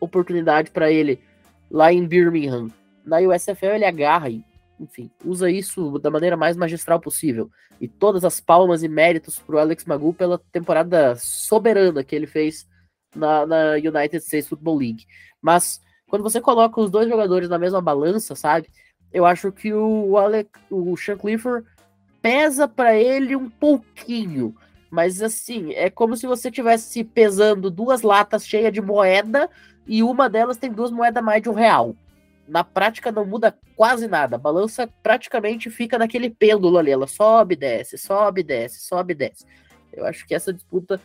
[0.00, 1.20] oportunidade para ele
[1.70, 2.68] lá em Birmingham,
[3.04, 4.42] na USFL, ele agarra e,
[4.80, 7.50] enfim, usa isso da maneira mais magistral possível.
[7.78, 12.26] E todas as palmas e méritos para o Alex Magu pela temporada soberana que ele
[12.26, 12.66] fez
[13.14, 15.06] na, na United States Football League.
[15.40, 18.68] Mas quando você coloca os dois jogadores na mesma balança, sabe?
[19.12, 21.66] Eu acho que o, Alec, o Sean Clifford
[22.20, 24.54] pesa para ele um pouquinho.
[24.90, 29.50] Mas assim, é como se você tivesse pesando duas latas cheias de moeda
[29.86, 31.94] e uma delas tem duas moedas mais de um real.
[32.46, 34.36] Na prática não muda quase nada.
[34.36, 36.90] A balança praticamente fica naquele pêndulo ali.
[36.90, 39.44] Ela sobe, desce, sobe, desce, sobe, desce.
[39.92, 41.00] Eu acho que essa disputa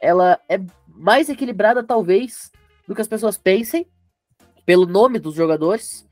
[0.00, 2.50] ela é mais equilibrada, talvez,
[2.86, 3.86] do que as pessoas pensem,
[4.64, 6.05] pelo nome dos jogadores.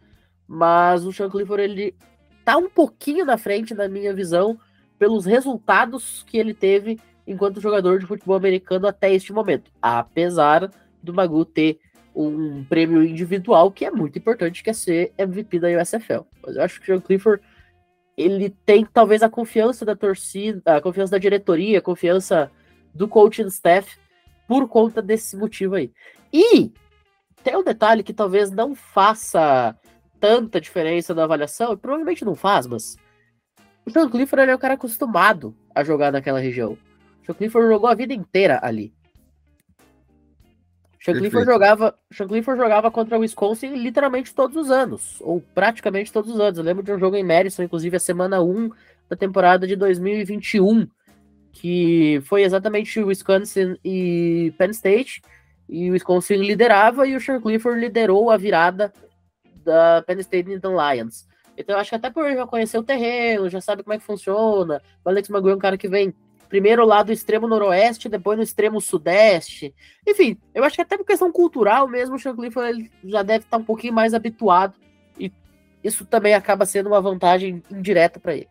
[0.47, 1.95] Mas o Sean Clifford, ele
[2.45, 4.59] tá um pouquinho na frente, na minha visão,
[4.99, 9.71] pelos resultados que ele teve enquanto jogador de futebol americano até este momento.
[9.81, 10.71] Apesar
[11.03, 11.79] do Magu ter
[12.15, 16.25] um prêmio individual que é muito importante, que é ser MVP da USFL.
[16.47, 17.43] Mas eu acho que o Sean Clifford
[18.17, 22.51] ele tem talvez a confiança da torcida, a confiança da diretoria, a confiança
[22.95, 23.99] do coaching staff
[24.47, 25.93] por conta desse motivo aí.
[26.33, 26.73] E
[27.43, 29.77] tem um detalhe que talvez não faça
[30.21, 32.97] tanta diferença na avaliação, provavelmente não faz, mas
[33.87, 36.73] o Sean Clifford é um cara acostumado a jogar naquela região.
[37.23, 38.95] O Sean Clifford jogou a vida inteira ali.
[41.01, 45.43] O Sean Clifford jogava, Sean Clifford jogava contra o Wisconsin literalmente todos os anos, ou
[45.55, 46.59] praticamente todos os anos.
[46.59, 48.71] Eu lembro de um jogo em Madison, inclusive a semana 1
[49.11, 50.89] da temporada de 2021,
[51.53, 55.21] que foi exatamente o Wisconsin e Penn State,
[55.69, 58.91] e o Wisconsin liderava e o Sean Clifford liderou a virada
[59.65, 61.27] da Penn State Indian Lions.
[61.57, 64.05] Então, eu acho que até por já conhecer o terreno, já sabe como é que
[64.05, 64.83] funciona.
[65.05, 66.13] O Alex Magu é um cara que vem
[66.49, 69.75] primeiro lá do extremo noroeste, depois no extremo sudeste.
[70.07, 73.57] Enfim, eu acho que até por questão cultural mesmo, o Sean Clifford já deve estar
[73.57, 74.75] um pouquinho mais habituado.
[75.19, 75.33] E
[75.83, 78.49] isso também acaba sendo uma vantagem indireta para ele.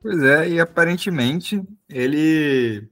[0.00, 2.86] Pois é, e aparentemente ele.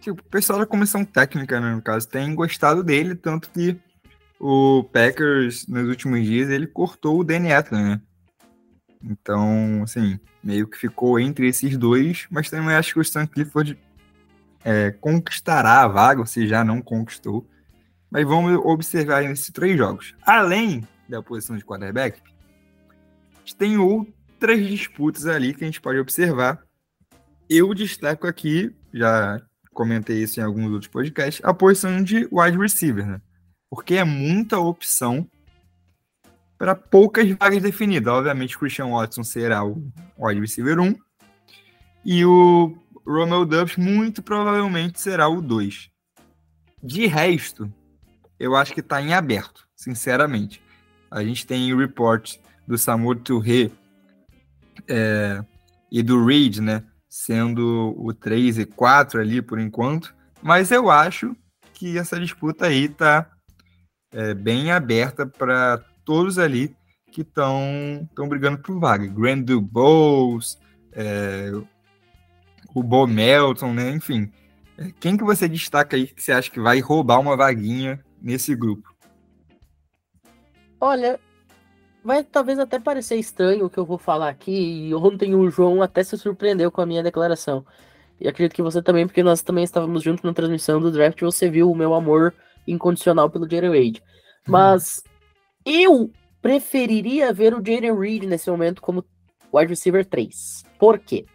[0.00, 3.78] Tipo, o pessoal da comissão técnica, né, no caso, tem gostado dele, tanto que
[4.38, 8.00] o Packers, nos últimos dias, ele cortou o Danny Etler, né?
[9.02, 13.78] Então, assim, meio que ficou entre esses dois, mas também acho que o Stan Clifford
[14.64, 17.48] é, conquistará a vaga, se já não conquistou.
[18.10, 20.14] Mas vamos observar nesses três jogos.
[20.22, 22.20] Além da posição de quarterback,
[23.58, 26.62] tem outras disputas ali que a gente pode observar.
[27.48, 29.40] Eu destaco aqui, já
[29.72, 33.20] comentei isso em alguns outros podcasts, a posição de wide receiver, né?
[33.70, 35.28] Porque é muita opção
[36.58, 38.12] para poucas vagas definidas.
[38.12, 40.94] Obviamente, Christian Watson será o wide receiver 1
[42.04, 42.76] e o
[43.06, 45.90] Romeo Dubs muito provavelmente será o 2.
[46.82, 47.72] De resto,
[48.38, 50.62] eu acho que está em aberto, sinceramente.
[51.10, 53.70] A gente tem o report do Samuel Touré
[54.88, 55.44] é,
[55.90, 56.84] e do Reed, né?
[57.08, 60.14] Sendo o 3 e 4 ali por enquanto.
[60.42, 61.34] Mas eu acho
[61.72, 63.30] que essa disputa aí tá
[64.16, 66.74] é, bem aberta para todos ali
[67.12, 69.06] que estão brigando por vaga.
[69.06, 70.58] Grand Bowls,
[70.92, 71.52] é,
[72.74, 73.90] o Bo Melton, né?
[73.90, 74.32] Enfim.
[74.78, 78.56] É, quem que você destaca aí que você acha que vai roubar uma vaguinha nesse
[78.56, 78.94] grupo?
[80.80, 81.20] Olha,
[82.02, 85.82] vai talvez até parecer estranho o que eu vou falar aqui, e ontem o João
[85.82, 87.66] até se surpreendeu com a minha declaração.
[88.18, 91.50] E acredito que você também, porque nós também estávamos juntos na transmissão do draft, você
[91.50, 92.32] viu o meu amor
[92.66, 93.98] incondicional pelo Jaden Reed.
[94.46, 95.02] Mas
[95.64, 99.04] eu preferiria ver o Jaden Reed nesse momento como
[99.52, 100.64] wide receiver 3.
[100.78, 101.26] Por quê?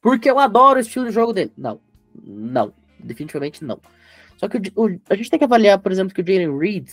[0.00, 1.52] Porque eu adoro o estilo de jogo dele.
[1.56, 1.80] Não,
[2.24, 3.80] não, definitivamente não.
[4.36, 6.88] Só que o, o, a gente tem que avaliar, por exemplo, que o Jaden Reed,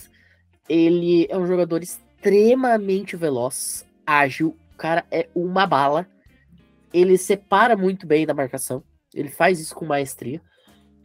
[0.68, 6.06] ele é um jogador extremamente veloz, ágil, o cara é uma bala.
[6.92, 8.82] Ele separa muito bem da marcação.
[9.14, 10.40] Ele faz isso com maestria.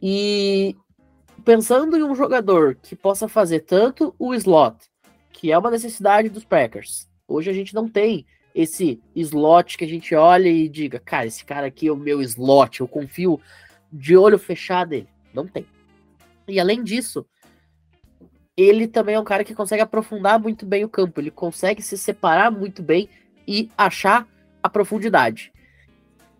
[0.01, 0.75] E
[1.43, 4.77] pensando em um jogador que possa fazer tanto o slot,
[5.31, 7.07] que é uma necessidade dos Packers.
[7.27, 11.43] Hoje a gente não tem esse slot que a gente olha e diga, cara, esse
[11.43, 13.39] cara aqui é o meu slot, eu confio
[13.91, 15.07] de olho fechado nele.
[15.33, 15.65] Não tem.
[16.47, 17.25] E além disso,
[18.55, 21.97] ele também é um cara que consegue aprofundar muito bem o campo, ele consegue se
[21.97, 23.09] separar muito bem
[23.47, 24.27] e achar
[24.61, 25.51] a profundidade.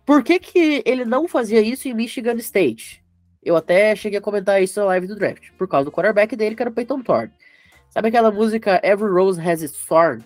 [0.05, 3.00] Por que, que ele não fazia isso em Michigan State?
[3.43, 6.55] Eu até cheguei a comentar isso na live do draft, por causa do quarterback dele,
[6.55, 7.31] que era o Peyton Thorne.
[7.89, 10.23] Sabe aquela música Every Rose Has Its Thorn?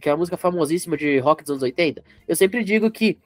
[0.00, 2.02] Que é uma música famosíssima de rock dos anos 80?
[2.26, 3.18] Eu sempre digo que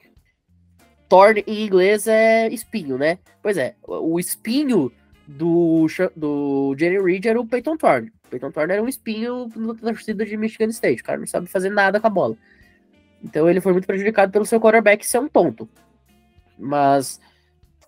[1.09, 3.19] Thorn em inglês é espinho, né?
[3.43, 4.91] Pois é, o espinho
[5.27, 5.87] do,
[6.17, 8.11] do Jerry Reed era o Peyton Thorne.
[8.27, 11.03] O Peyton Thorne era um espinho na torcida de Michigan State.
[11.03, 12.37] O cara não sabe fazer nada com a bola.
[13.23, 15.69] Então ele foi muito prejudicado pelo seu quarterback ser um tonto.
[16.59, 17.21] Mas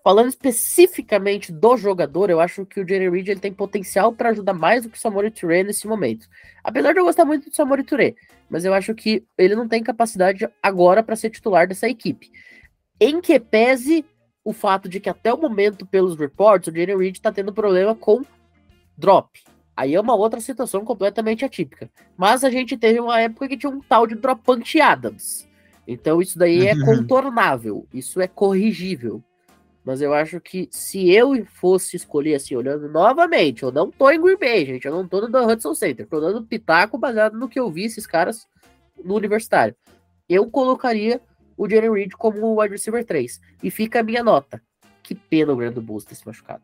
[0.07, 4.53] falando especificamente do jogador, eu acho que o Jerry Reed ele tem potencial para ajudar
[4.53, 6.29] mais do que o Samori Touré nesse momento.
[6.63, 8.15] Apesar de eu gostar muito do Samori Touré,
[8.49, 12.31] mas eu acho que ele não tem capacidade agora para ser titular dessa equipe.
[13.01, 14.05] Em que pese
[14.45, 17.93] o fato de que até o momento, pelos reports, o Jerry Reed está tendo problema
[17.93, 18.21] com
[18.97, 19.43] drop.
[19.75, 21.91] Aí é uma outra situação completamente atípica.
[22.15, 25.45] Mas a gente teve uma época que tinha um tal de Dropante Adams.
[25.85, 29.21] Então isso daí é contornável, isso é corrigível.
[29.87, 34.19] Mas eu acho que se eu fosse escolher assim, olhando novamente, eu não tô em
[34.21, 37.57] Green Bay, gente, eu não tô no Hudson Center, tô dando pitaco baseado no que
[37.57, 38.49] eu vi esses caras
[39.01, 39.73] no universitário.
[40.27, 41.21] Eu colocaria
[41.55, 43.39] o Jerry Reed como o wide receiver 3.
[43.63, 44.61] E fica a minha nota.
[45.01, 46.63] Que pena o Grande Bulls ter se machucado.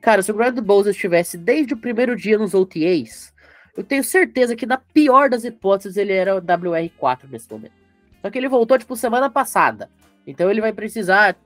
[0.00, 3.32] Cara, se o Grande Bulls estivesse desde o primeiro dia nos OTAs,
[3.76, 7.74] eu tenho certeza que, na pior das hipóteses, ele era o WR4 nesse momento.
[8.20, 9.88] Só que ele voltou, tipo, semana passada.
[10.26, 11.36] Então ele vai precisar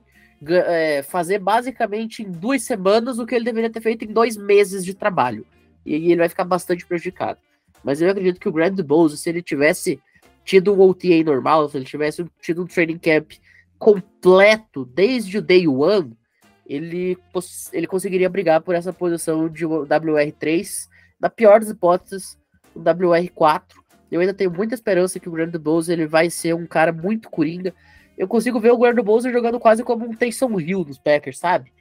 [0.49, 4.83] é, fazer basicamente em duas semanas o que ele deveria ter feito em dois meses
[4.83, 5.45] de trabalho.
[5.85, 7.39] E ele vai ficar bastante prejudicado.
[7.83, 9.99] Mas eu acredito que o Grant Bowles, se ele tivesse
[10.45, 13.33] tido um OTA normal, se ele tivesse tido um training camp
[13.77, 16.15] completo desde o day one,
[16.65, 17.17] ele,
[17.73, 20.87] ele conseguiria brigar por essa posição de WR3.
[21.19, 22.37] Na pior das hipóteses,
[22.73, 23.63] o WR4.
[24.11, 27.29] Eu ainda tenho muita esperança que o Grande Bowser ele vai ser um cara muito
[27.29, 27.73] coringa.
[28.17, 31.71] Eu consigo ver o Grande Bowser jogando quase como um Taysom Hill dos Packers, sabe?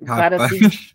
[0.00, 0.40] Um Rapaz.
[0.40, 0.94] cara assim.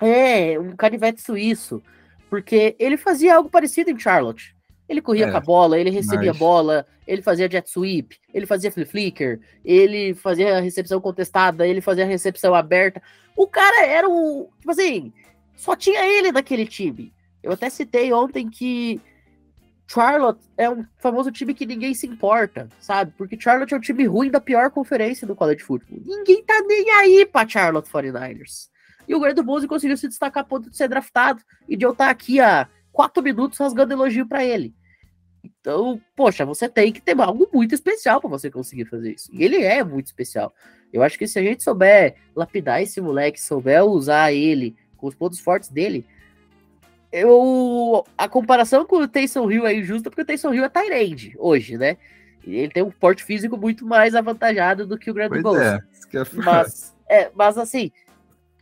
[0.00, 1.80] É, um canivete suíço.
[2.28, 4.56] Porque ele fazia algo parecido em Charlotte.
[4.88, 6.38] Ele corria é, com a bola, ele recebia mas...
[6.38, 11.80] bola, ele fazia jet sweep, ele fazia flip flicker, ele fazia a recepção contestada, ele
[11.80, 13.00] fazia a recepção aberta.
[13.36, 14.50] O cara era o.
[14.58, 15.12] Tipo assim,
[15.54, 17.12] só tinha ele naquele time.
[17.42, 19.00] Eu até citei ontem que
[19.86, 23.12] Charlotte é um famoso time que ninguém se importa, sabe?
[23.16, 26.00] Porque Charlotte é um time ruim da pior conferência do college football.
[26.04, 28.70] Ninguém tá nem aí pra Charlotte 49ers.
[29.06, 31.92] E o Grande Bose conseguiu se destacar a ponto de ser draftado e de eu
[31.92, 34.74] estar aqui há quatro minutos rasgando elogio para ele.
[35.44, 39.28] Então, poxa, você tem que ter algo muito especial para você conseguir fazer isso.
[39.32, 40.52] E ele é muito especial.
[40.92, 45.14] Eu acho que se a gente souber lapidar esse moleque, souber usar ele com os
[45.14, 46.06] pontos fortes dele,
[47.12, 51.34] eu a comparação com o Taysom Hill é injusta porque o Taysom Hill é Tyrande
[51.38, 51.96] hoje, né?
[52.44, 55.86] Ele tem um porte físico muito mais avantajado do que o Grande Bolsa.
[56.12, 57.92] É, mas, é, mas assim,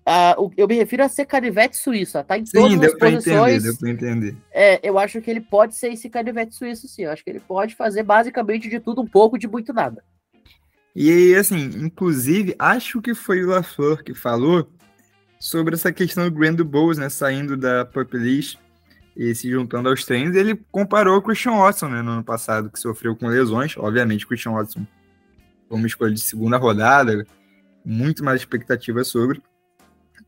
[0.00, 2.36] Uh, eu me refiro a ser canivete suíço, tá?
[2.36, 3.54] Em todas sim, as deu posições.
[3.54, 4.36] Entender, deu pra entender.
[4.50, 7.02] É, eu acho que ele pode ser esse canivete suíço, sim.
[7.02, 10.02] Eu acho que ele pode fazer basicamente de tudo um pouco, de muito nada.
[10.96, 14.68] E assim, inclusive, acho que foi o LaFleur que falou
[15.40, 17.08] sobre essa questão do Grand Bowls, né?
[17.08, 18.44] Saindo da Purple
[19.16, 22.78] E se juntando aos treinos, ele comparou o Christian Watson né, no ano passado, que
[22.78, 23.74] sofreu com lesões.
[23.78, 24.86] Obviamente, o Christian Watson
[25.66, 27.26] foi uma escolha de segunda rodada,
[27.84, 29.42] muito mais expectativa sobre.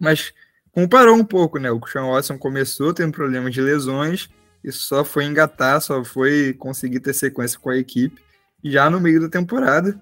[0.01, 0.33] Mas
[0.73, 1.71] comparou um pouco, né?
[1.71, 4.31] O Christian Watson começou tendo problemas de lesões
[4.65, 8.23] e só foi engatar, só foi conseguir ter sequência com a equipe
[8.65, 10.01] já no meio da temporada.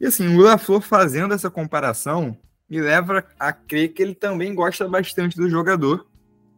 [0.00, 2.36] E assim, o LaFleur fazendo essa comparação
[2.68, 6.06] me leva a crer que ele também gosta bastante do jogador,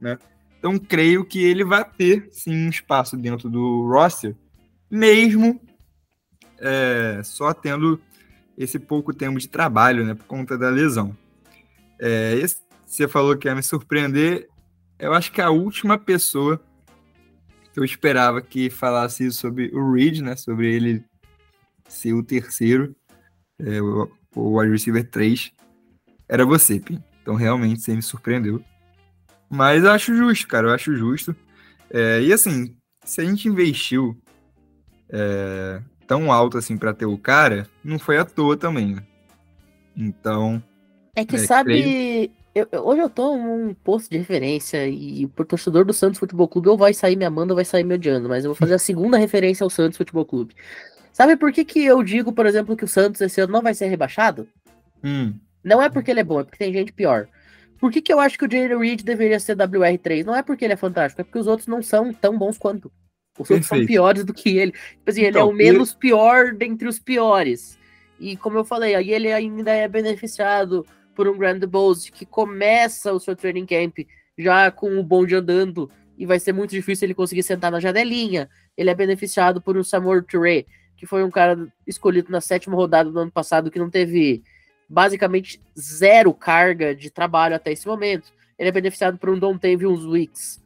[0.01, 0.19] né?
[0.59, 4.35] Então creio que ele vai ter sim um espaço dentro do roster,
[4.91, 5.61] mesmo
[6.59, 8.01] é, só tendo
[8.57, 11.17] esse pouco tempo de trabalho, né, por conta da lesão.
[12.01, 14.49] É, esse, você falou que ia me surpreender.
[14.99, 16.61] Eu acho que a última pessoa
[17.73, 21.05] que eu esperava que falasse sobre o Reed, né, sobre ele
[21.89, 22.97] ser o terceiro,
[23.61, 25.53] é, o, o wide receiver 3,
[26.29, 27.03] era você, Pim.
[27.23, 28.63] Então realmente você me surpreendeu.
[29.49, 31.35] Mas eu acho justo, cara, eu acho justo.
[31.91, 34.17] É, e assim, se a gente investiu
[35.09, 39.03] é, tão alto assim para ter o cara, não foi à toa também, né?
[39.97, 40.63] Então.
[41.17, 41.83] É que é, sabe.
[41.83, 42.31] Creio...
[42.55, 46.49] Eu, eu, hoje eu tô num posto de referência e o torcedor do Santos Futebol
[46.49, 48.75] Clube ou vai sair me amando ou vai sair me odiando, mas eu vou fazer
[48.75, 50.55] a segunda referência ao Santos Futebol Clube.
[51.13, 53.75] Sabe por que, que eu digo, por exemplo, que o Santos esse ano não vai
[53.75, 54.49] ser rebaixado?
[55.05, 55.35] Hum.
[55.63, 57.29] Não é porque ele é bom, é porque tem gente pior.
[57.79, 60.25] Por que, que eu acho que o Jalen Reed deveria ser WR3?
[60.25, 62.91] Não é porque ele é fantástico, é porque os outros não são tão bons quanto.
[63.39, 64.73] Os outros são piores do que ele.
[64.73, 65.99] Tipo assim, então, ele é o menos ele...
[65.99, 67.79] pior dentre os piores.
[68.19, 70.85] E como eu falei, aí ele ainda é beneficiado
[71.15, 73.99] por um Grand Bowls que começa o seu training camp
[74.37, 78.49] já com o bonde andando e vai ser muito difícil ele conseguir sentar na janelinha.
[78.77, 80.65] Ele é beneficiado por um Samuel Touré,
[80.97, 84.43] que foi um cara escolhido na sétima rodada do ano passado que não teve
[84.89, 88.33] basicamente zero carga de trabalho até esse momento.
[88.59, 90.63] Ele é beneficiado por um Dontavius Wicks.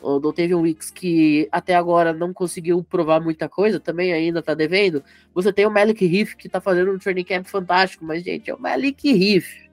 [0.00, 5.02] O Dontavius Wicks que até agora não conseguiu provar muita coisa, também ainda tá devendo.
[5.32, 8.54] Você tem o Malik Riff que tá fazendo um training camp fantástico, mas gente, é
[8.54, 9.64] o Malik Riff.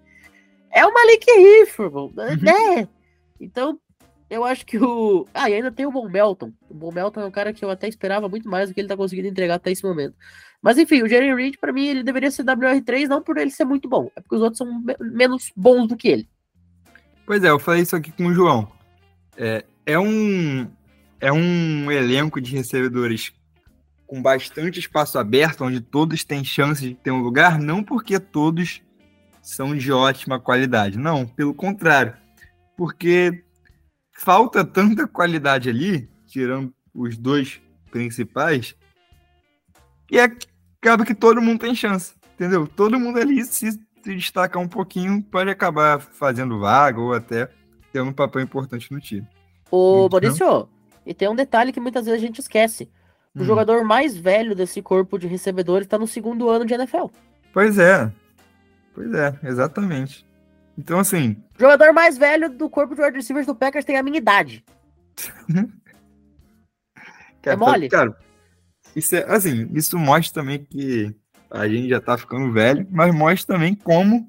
[0.72, 2.38] É o Malik Riff, irmão, uhum.
[2.42, 2.88] né?
[3.39, 3.78] Então,
[4.30, 5.28] eu acho que o.
[5.34, 6.54] Ah, e ainda tem o Bon Melton.
[6.70, 8.88] O Bon Melton é um cara que eu até esperava muito mais do que ele
[8.88, 10.16] tá conseguindo entregar até esse momento.
[10.62, 13.66] Mas enfim, o Jerry Reed, para mim, ele deveria ser WR3, não por ele ser
[13.66, 16.30] muito bom, é porque os outros são me menos bons do que ele.
[17.26, 18.72] Pois é, eu falei isso aqui com o João.
[19.36, 20.70] É, é um,
[21.20, 23.34] é um elenco de recebedores
[24.05, 28.82] com bastante espaço aberto, onde todos têm chance de ter um lugar, não porque todos
[29.41, 32.14] são de ótima qualidade, não, pelo contrário,
[32.78, 33.43] porque
[34.12, 38.76] falta tanta qualidade ali, tirando os dois principais,
[40.12, 40.28] e é
[40.82, 42.68] acaba que todo mundo tem chance, entendeu?
[42.68, 47.50] Todo mundo ali se, se destacar um pouquinho pode acabar fazendo vaga ou até
[47.94, 49.26] tendo um papel importante no time.
[49.70, 50.20] Ô, então...
[50.20, 50.70] Maurício,
[51.06, 52.90] e tem um detalhe que muitas vezes a gente esquece.
[53.36, 53.46] O hum.
[53.46, 57.06] jogador mais velho desse corpo de recebedores está no segundo ano de NFL.
[57.54, 58.12] Pois é.
[58.94, 60.26] Pois é, exatamente.
[60.78, 61.38] Então, assim.
[61.58, 64.66] O jogador mais velho do corpo de wide receivers do Packers tem a minha idade.
[67.42, 67.90] cara, é mole?
[67.90, 68.18] Cara,
[68.96, 71.14] isso é, assim, isso mostra também que
[71.50, 74.28] a gente já tá ficando velho, mas mostra também como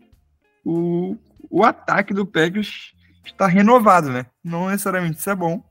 [0.64, 1.16] o,
[1.50, 2.92] o ataque do Packers
[3.24, 4.26] está renovado, né?
[4.42, 5.62] Não necessariamente isso é bom,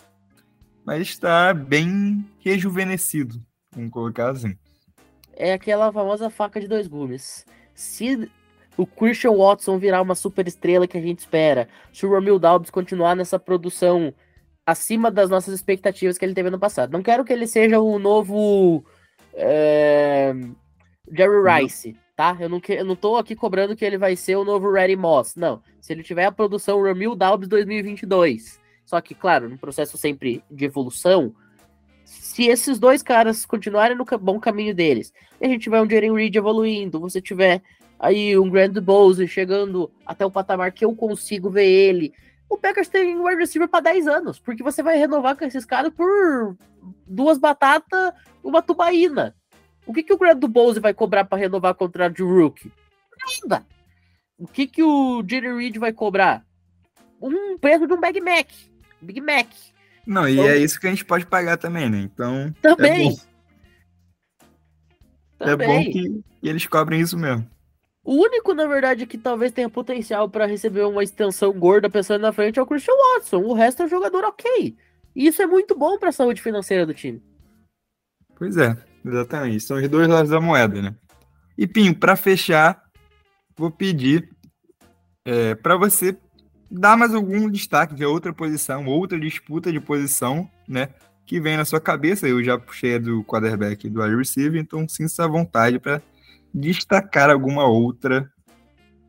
[0.86, 3.36] mas está bem rejuvenescido,
[3.74, 4.56] vamos colocar assim.
[5.34, 7.46] É aquela famosa faca de dois gumes.
[7.74, 8.30] Se
[8.78, 12.70] o Christian Watson virar uma super estrela que a gente espera, se o Romil Dobbs
[12.70, 14.14] continuar nessa produção
[14.66, 16.92] acima das nossas expectativas que ele teve no passado.
[16.92, 18.84] Não quero que ele seja o novo
[19.34, 20.34] é,
[21.12, 21.64] Jerry.
[21.64, 22.38] Rice, tá?
[22.40, 24.96] Eu não, que, eu não tô aqui cobrando que ele vai ser o novo Reddy
[24.96, 25.36] Moss.
[25.36, 25.62] Não.
[25.80, 28.60] Se ele tiver a produção Ramil Dobbs 2022.
[28.86, 31.34] Só que, claro, num processo sempre de evolução,
[32.04, 36.14] se esses dois caras continuarem no bom caminho deles, e a gente tiver um Jalen
[36.14, 37.62] Reed evoluindo, você tiver
[37.98, 42.14] aí um Grand Bowser chegando até o patamar que eu consigo ver ele,
[42.52, 45.64] o Packers tem um wide receiver para 10 anos, porque você vai renovar com esses
[45.64, 46.58] caras por
[47.08, 48.12] duas batatas,
[48.44, 49.34] uma tubaína.
[49.86, 52.70] O que, que o Grant do Bose vai cobrar para renovar o contrato de rookie?
[53.42, 53.66] Nada.
[54.38, 56.46] O que, que o Jerry Reed vai cobrar?
[57.22, 58.50] Um preço de um Big Mac.
[59.02, 59.48] Big Mac.
[60.06, 62.00] Não, e então, é isso que a gente pode pagar também, né?
[62.00, 62.54] Então.
[62.62, 63.16] Também.
[65.40, 65.70] É bom, também.
[65.70, 67.50] É bom que eles cobrem isso mesmo.
[68.04, 72.34] O único, na verdade, que talvez tenha potencial para receber uma extensão gorda pensando na
[72.34, 73.38] frente é o Christian Watson.
[73.38, 74.76] O resto é um jogador ok.
[75.16, 77.22] E isso é muito bom para a saúde financeira do time.
[78.36, 78.76] Pois é,
[79.06, 79.60] exatamente.
[79.60, 80.96] São os dois lados da moeda, né?
[81.58, 82.84] E Pinho, para fechar,
[83.56, 84.30] vou pedir
[85.24, 86.18] é, para você
[86.72, 90.90] dá mais algum destaque de outra posição, outra disputa de posição, né?
[91.26, 92.28] Que vem na sua cabeça.
[92.28, 96.02] Eu já puxei do quarterback do wide receiver, então sinta-se à vontade para
[96.54, 98.30] destacar alguma outra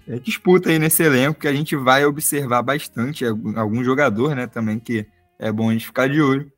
[0.06, 3.24] é, disputa aí nesse elenco que a gente vai observar bastante.
[3.24, 5.06] Algum jogador, né, também que
[5.38, 6.50] é bom a gente ficar de olho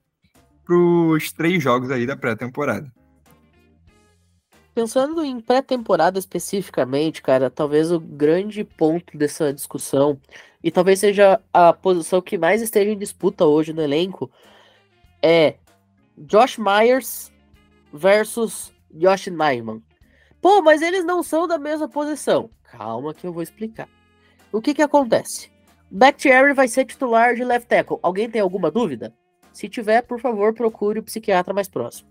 [0.64, 2.90] para os três jogos aí da pré-temporada.
[4.74, 10.18] Pensando em pré-temporada especificamente, cara, talvez o grande ponto dessa discussão,
[10.62, 14.30] e talvez seja a posição que mais esteja em disputa hoje no elenco,
[15.22, 15.56] é
[16.18, 17.30] Josh Myers
[17.92, 19.80] versus Josh Nyman.
[20.44, 22.50] Pô, mas eles não são da mesma posição.
[22.64, 23.88] Calma que eu vou explicar.
[24.52, 25.50] O que que acontece?
[25.90, 27.98] Bakhtiari vai ser titular de left tackle.
[28.02, 29.14] Alguém tem alguma dúvida?
[29.54, 32.10] Se tiver, por favor, procure o psiquiatra mais próximo.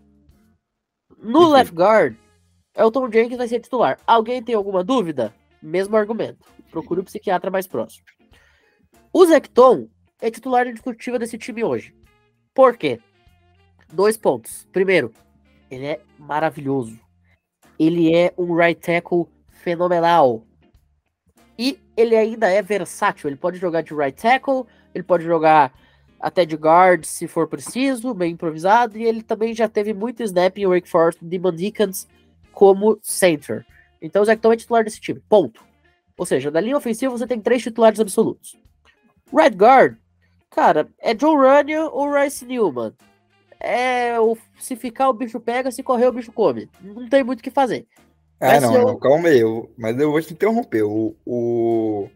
[1.15, 2.15] No left guard,
[2.75, 3.99] Elton Jenkins vai ser titular.
[4.07, 5.31] Alguém tem alguma dúvida?
[5.61, 6.43] Mesmo argumento.
[6.71, 8.03] Procure o psiquiatra mais próximo.
[9.13, 9.87] O Zecton
[10.19, 11.95] é titular indiscutível desse time hoje.
[12.51, 12.99] Por quê?
[13.93, 14.67] Dois pontos.
[14.71, 15.13] Primeiro,
[15.69, 17.03] ele é maravilhoso.
[17.79, 20.45] Ele é um right tackle fenomenal.
[21.57, 23.29] E ele ainda é versátil.
[23.29, 25.73] Ele pode jogar de right tackle, ele pode jogar
[26.19, 28.97] até de guard se for preciso, bem improvisado.
[28.97, 32.07] E ele também já teve muito snap em Wake Forest de Deacons
[32.51, 33.65] como center.
[34.01, 35.21] Então o Zecton é titular desse time.
[35.29, 35.63] Ponto.
[36.17, 38.57] Ou seja, na linha ofensiva você tem três titulares absolutos.
[39.31, 39.97] Red guard,
[40.49, 42.93] cara, é John Runyon ou Rice Newman.
[43.63, 46.69] É, o, se ficar o bicho pega, se correr o bicho come.
[46.81, 47.87] Não tem muito o que fazer.
[48.39, 48.87] Ah, não, eu...
[48.87, 49.39] não, calma aí.
[49.39, 50.83] Eu, mas eu vou te interromper.
[50.83, 52.09] O, o,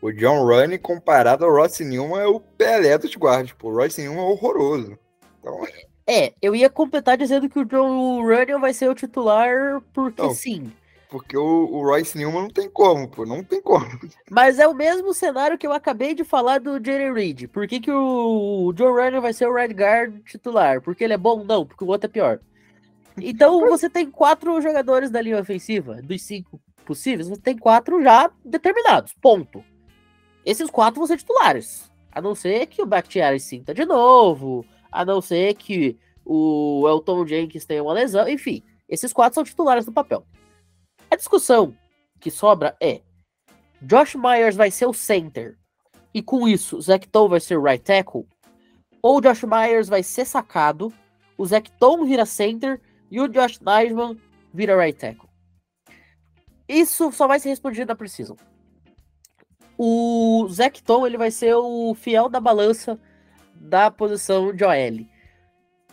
[0.00, 3.48] o John Running comparado ao Ross Newman é o Pelé dos guardas.
[3.48, 4.96] Tipo, o Ross Newman é horroroso.
[5.40, 5.66] Então...
[6.06, 10.32] É, eu ia completar dizendo que o John Running vai ser o titular porque não,
[10.32, 10.72] sim.
[11.08, 13.86] Porque o, o, Royce Newman não tem como, pô, não tem como.
[14.30, 17.48] Mas é o mesmo cenário que eu acabei de falar do Jerry Reed.
[17.48, 20.80] Por que, que o John Running vai ser o Red Guard titular?
[20.80, 21.44] Porque ele é bom?
[21.44, 22.40] Não, porque o outro é pior.
[23.18, 28.30] Então você tem quatro jogadores da linha ofensiva, dos cinco possíveis, você tem quatro já
[28.44, 29.14] determinados.
[29.20, 29.64] Ponto.
[30.44, 31.90] Esses quatro vão ser titulares.
[32.12, 37.26] A não ser que o Bakhtiari sinta de novo, a não ser que o Elton
[37.26, 38.62] Jenkins tenha uma lesão, enfim.
[38.88, 40.24] Esses quatro são titulares do papel.
[41.10, 41.76] A discussão
[42.20, 43.02] que sobra é:
[43.82, 45.58] Josh Myers vai ser o center
[46.12, 48.26] e com isso Zecton vai ser o right tackle?
[49.02, 50.92] Ou Josh Myers vai ser sacado,
[51.38, 52.80] o Zecton vira center
[53.10, 54.18] e o Josh Neisman
[54.52, 55.28] vira right tackle.
[56.68, 58.36] Isso só vai ser respondido na Precision.
[59.78, 62.98] O Zecton ele vai ser o fiel da balança
[63.54, 65.06] da posição de OL.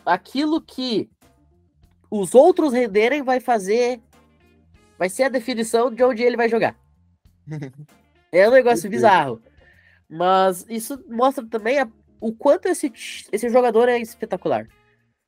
[0.05, 1.09] Aquilo que
[2.09, 4.01] os outros renderem vai fazer.
[5.03, 6.77] Vai ser a definição de onde ele vai jogar.
[8.31, 9.43] é um negócio bizarro.
[10.09, 11.89] Mas isso mostra também a,
[12.21, 12.89] o quanto esse,
[13.29, 14.65] esse jogador é espetacular.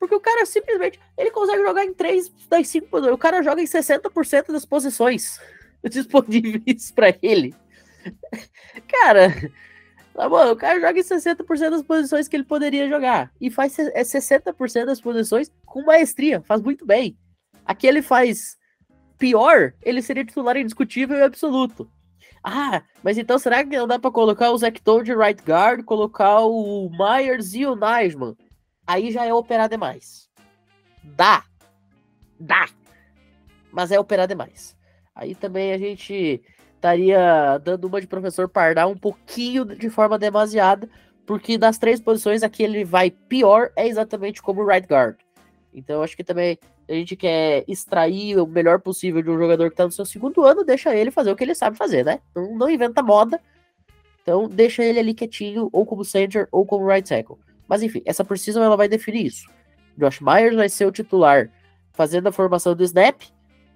[0.00, 3.14] Porque o cara simplesmente ele consegue jogar em 3 das 5 posições.
[3.14, 5.38] O cara joga em 60% das posições
[5.84, 7.54] disponíveis para ele.
[8.88, 9.28] Cara,
[10.14, 13.30] tá bom, o cara joga em 60% das posições que ele poderia jogar.
[13.38, 16.40] E faz 60% é das posições com maestria.
[16.40, 17.14] Faz muito bem.
[17.66, 18.56] Aqui ele faz
[19.18, 21.90] pior, ele seria titular indiscutível e absoluto.
[22.42, 26.40] Ah, mas então será que não dá para colocar o Zector de right guard, colocar
[26.42, 28.36] o Myers e o Naisman?
[28.86, 30.30] aí já é operar demais.
[31.02, 31.42] Dá.
[32.38, 32.68] Dá.
[33.72, 34.76] Mas é operar demais.
[35.14, 36.40] Aí também a gente
[36.74, 40.88] estaria dando uma de professor Pardal um pouquinho de forma demasiada,
[41.26, 45.16] porque das três posições aqui ele vai pior é exatamente como o right guard.
[45.74, 46.58] Então acho que também
[46.88, 50.44] a gente quer extrair o melhor possível de um jogador que está no seu segundo
[50.44, 52.20] ano, deixa ele fazer o que ele sabe fazer, né?
[52.34, 53.40] Não, não inventa moda.
[54.22, 57.36] Então deixa ele ali quietinho, ou como center, ou como right tackle.
[57.68, 59.48] Mas enfim, essa precisão ela vai definir isso.
[59.98, 61.50] Josh Myers vai ser o titular
[61.92, 63.22] fazendo a formação do snap,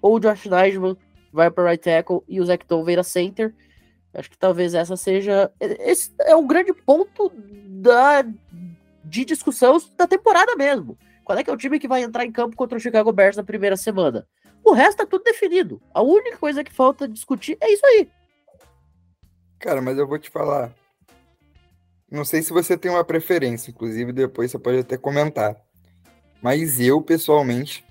[0.02, 0.96] ou o Josh Nijman
[1.32, 3.54] vai para right tackle e o Zecton vira center.
[4.12, 5.50] Acho que talvez essa seja.
[5.60, 8.24] Esse é o grande ponto da,
[9.04, 10.98] de discussão da temporada mesmo.
[11.30, 13.36] Qual é que é o time que vai entrar em campo contra o Chicago Bears
[13.36, 14.26] na primeira semana?
[14.64, 15.80] O resto tá tudo definido.
[15.94, 18.10] A única coisa que falta discutir é isso aí.
[19.60, 20.74] Cara, mas eu vou te falar.
[22.10, 25.54] Não sei se você tem uma preferência, inclusive depois você pode até comentar.
[26.42, 27.86] Mas eu, pessoalmente,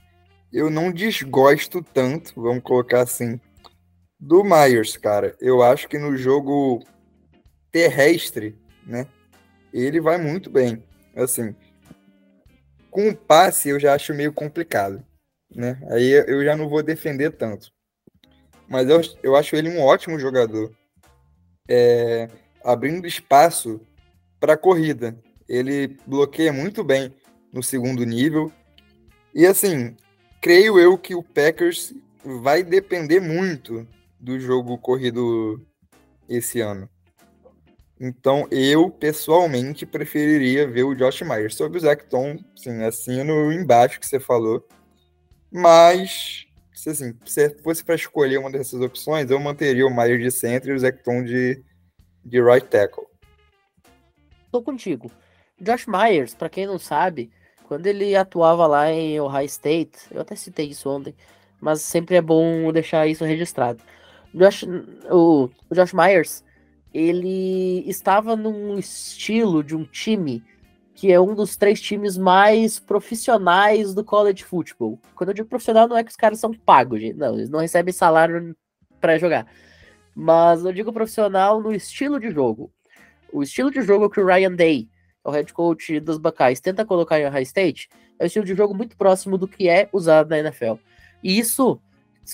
[0.51, 3.39] eu não desgosto tanto, vamos colocar assim,
[4.19, 5.33] do Myers, cara.
[5.39, 6.83] Eu acho que no jogo
[7.71, 9.07] terrestre, né,
[9.71, 10.83] ele vai muito bem.
[11.15, 11.55] Assim,
[12.89, 15.03] com o passe eu já acho meio complicado,
[15.53, 15.79] né?
[15.89, 17.71] Aí eu já não vou defender tanto.
[18.67, 20.71] Mas eu, eu acho ele um ótimo jogador.
[21.67, 22.27] É,
[22.63, 23.81] abrindo espaço
[24.39, 25.17] para corrida.
[25.47, 27.13] Ele bloqueia muito bem
[27.51, 28.51] no segundo nível.
[29.33, 29.95] E assim,
[30.41, 33.87] creio eu que o Packers vai depender muito
[34.19, 35.65] do jogo corrido
[36.27, 36.89] esse ano.
[37.99, 41.55] Então, eu, pessoalmente, preferiria ver o Josh Myers.
[41.55, 44.65] Sobre o Zach Tom, sim, assino embaixo que você falou.
[45.51, 50.31] Mas, se, assim, se fosse para escolher uma dessas opções, eu manteria o Myers de
[50.31, 51.61] centro e o Zach Tom de,
[52.23, 53.03] de right tackle.
[54.49, 55.11] Tô contigo.
[55.59, 57.29] Josh Myers, para quem não sabe,
[57.67, 61.13] quando ele atuava lá em Ohio State, eu até citei isso ontem,
[61.59, 63.83] mas sempre é bom deixar isso registrado.
[64.33, 64.63] Josh,
[65.11, 66.43] o, o Josh Myers,
[66.93, 70.43] ele estava num estilo de um time
[70.93, 74.99] que é um dos três times mais profissionais do college football.
[75.15, 77.15] Quando eu digo profissional, não é que os caras são pagos, gente.
[77.15, 78.53] Não, eles não recebem salário
[78.99, 79.47] para jogar.
[80.13, 82.69] Mas eu digo profissional no estilo de jogo.
[83.31, 84.89] O estilo de jogo que o Ryan Day,
[85.23, 87.87] o head coach dos Buckeyes, tenta colocar em Ohio State
[88.19, 90.73] é um estilo de jogo muito próximo do que é usado na NFL.
[91.23, 91.79] E isso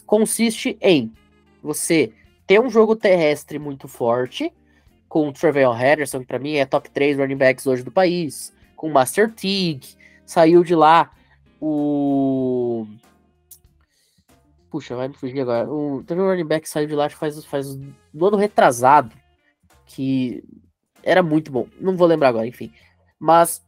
[0.05, 1.13] consiste em
[1.61, 2.11] você
[2.47, 4.51] ter um jogo terrestre muito forte,
[5.07, 8.53] com o Trevelyan Henderson, que para mim é top 3 running backs hoje do país,
[8.75, 11.11] com o Master Teague, saiu de lá
[11.61, 12.85] o.
[14.69, 15.71] Puxa, vai me fugir agora.
[15.71, 17.77] O, teve um running back que saiu de lá faz, faz
[18.13, 19.15] no ano retrasado,
[19.85, 20.43] que
[21.01, 21.67] era muito bom.
[21.79, 22.73] Não vou lembrar agora, enfim.
[23.19, 23.65] Mas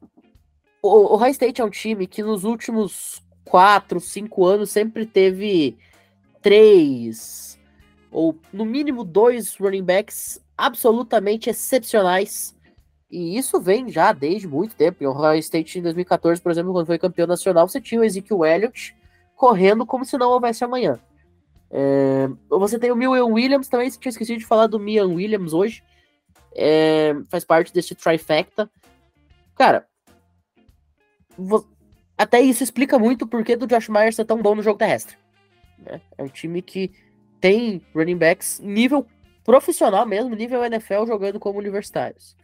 [0.82, 5.78] o, o High State é um time que nos últimos 4, 5 anos sempre teve
[6.42, 7.57] três
[8.18, 12.58] ou no mínimo dois running backs absolutamente excepcionais.
[13.12, 15.04] E isso vem já desde muito tempo.
[15.04, 18.44] Em Ohio State em 2014, por exemplo, quando foi campeão nacional, você tinha o Ezekiel
[18.44, 18.98] Elliott
[19.36, 21.00] correndo como se não houvesse amanhã.
[21.70, 25.54] É, você tem o Mian Williams também, você tinha esquecido de falar do Mian Williams
[25.54, 25.84] hoje.
[26.56, 28.68] É, faz parte desse trifecta.
[29.54, 29.86] Cara,
[32.18, 35.16] até isso explica muito o porquê do Josh Myers ser tão bom no jogo terrestre.
[35.78, 36.02] Né?
[36.18, 36.92] É um time que
[37.40, 39.06] tem running backs nível
[39.44, 42.36] profissional mesmo, nível NFL, jogando como universitários.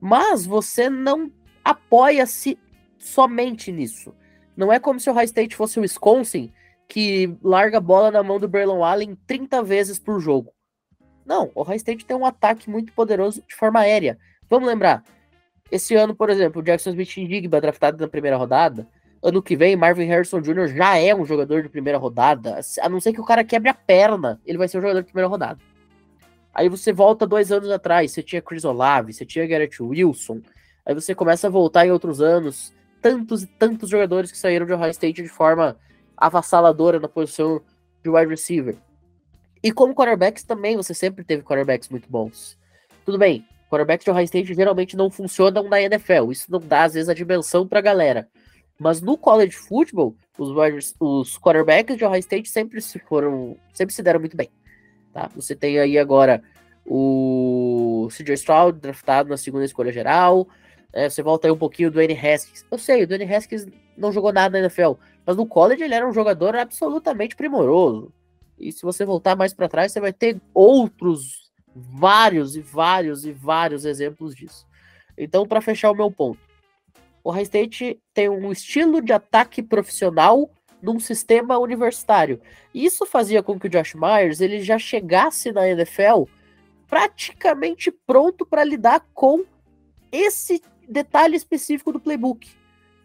[0.00, 1.30] Mas você não
[1.64, 2.58] apoia-se
[2.98, 4.14] somente nisso.
[4.56, 6.52] Não é como se o High State fosse o Wisconsin,
[6.88, 10.52] que larga a bola na mão do Braylon Allen 30 vezes por jogo.
[11.24, 14.18] Não, o High State tem um ataque muito poderoso de forma aérea.
[14.48, 15.04] Vamos lembrar,
[15.70, 18.88] esse ano, por exemplo, o Jackson Smith Indigba, draftado na primeira rodada,
[19.22, 20.68] ano que vem, Marvin Harrison Jr.
[20.68, 22.60] já é um jogador de primeira rodada.
[22.80, 25.06] A não ser que o cara quebre a perna, ele vai ser um jogador de
[25.06, 25.58] primeira rodada.
[26.54, 30.40] Aí você volta dois anos atrás, você tinha Chris Olave, você tinha Garrett Wilson.
[30.84, 34.72] Aí você começa a voltar em outros anos, tantos e tantos jogadores que saíram de
[34.72, 35.76] Ohio State de forma
[36.16, 37.60] avassaladora na posição
[38.02, 38.76] de wide receiver.
[39.62, 42.58] E como quarterbacks também, você sempre teve quarterbacks muito bons.
[43.04, 46.30] Tudo bem, quarterbacks de Ohio State geralmente não funcionam na NFL.
[46.30, 48.28] Isso não dá, às vezes, a dimensão pra galera.
[48.78, 54.02] Mas no college football, os, os quarterbacks de Ohio State sempre se foram, sempre se
[54.02, 54.50] deram muito bem.
[55.12, 55.28] Tá?
[55.34, 56.42] Você tem aí agora
[56.86, 60.48] o CJ Stroud draftado na segunda escolha geral.
[60.92, 62.64] É, você volta aí um pouquinho do Dwayne Haskins.
[62.70, 63.66] Eu sei, o Dwayne Haskins
[63.96, 64.92] não jogou nada na NFL,
[65.26, 68.12] mas no college ele era um jogador absolutamente primoroso.
[68.58, 73.32] E se você voltar mais para trás, você vai ter outros vários e vários e
[73.32, 74.66] vários exemplos disso.
[75.16, 76.40] Então, para fechar o meu ponto,
[77.28, 80.50] o High State tem um estilo de ataque profissional
[80.80, 82.40] num sistema universitário.
[82.74, 86.24] Isso fazia com que o Josh Myers ele já chegasse na NFL
[86.86, 89.44] praticamente pronto para lidar com
[90.10, 92.48] esse detalhe específico do playbook.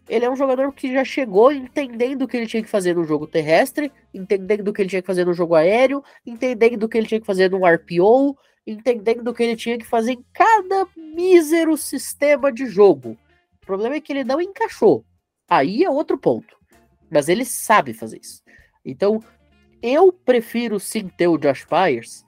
[0.08, 3.04] Ele é um jogador que já chegou entendendo o que ele tinha que fazer no
[3.04, 6.96] jogo terrestre, entendendo o que ele tinha que fazer no jogo aéreo, entendendo o que
[6.96, 10.86] ele tinha que fazer no RPO, entendendo o que ele tinha que fazer em cada
[10.96, 13.18] mísero sistema de jogo.
[13.64, 15.06] O problema é que ele não encaixou.
[15.48, 16.54] Aí é outro ponto.
[17.10, 18.42] Mas ele sabe fazer isso.
[18.84, 19.24] Então,
[19.82, 22.26] eu prefiro sim ter o Josh Myers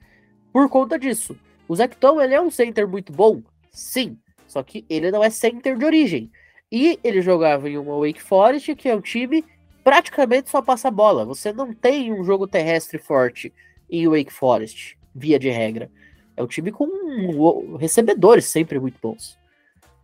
[0.51, 1.39] por conta disso.
[1.68, 3.43] O Zecton, ele é um center muito bom?
[3.70, 4.18] Sim.
[4.47, 6.30] Só que ele não é center de origem.
[6.72, 9.45] E ele jogava em uma Wake Forest, que é um time
[9.84, 11.26] praticamente só passa bola.
[11.26, 13.53] Você não tem um jogo terrestre forte
[13.91, 15.91] em Wake Forest, via de regra.
[16.34, 19.39] É um time com recebedores sempre muito bons.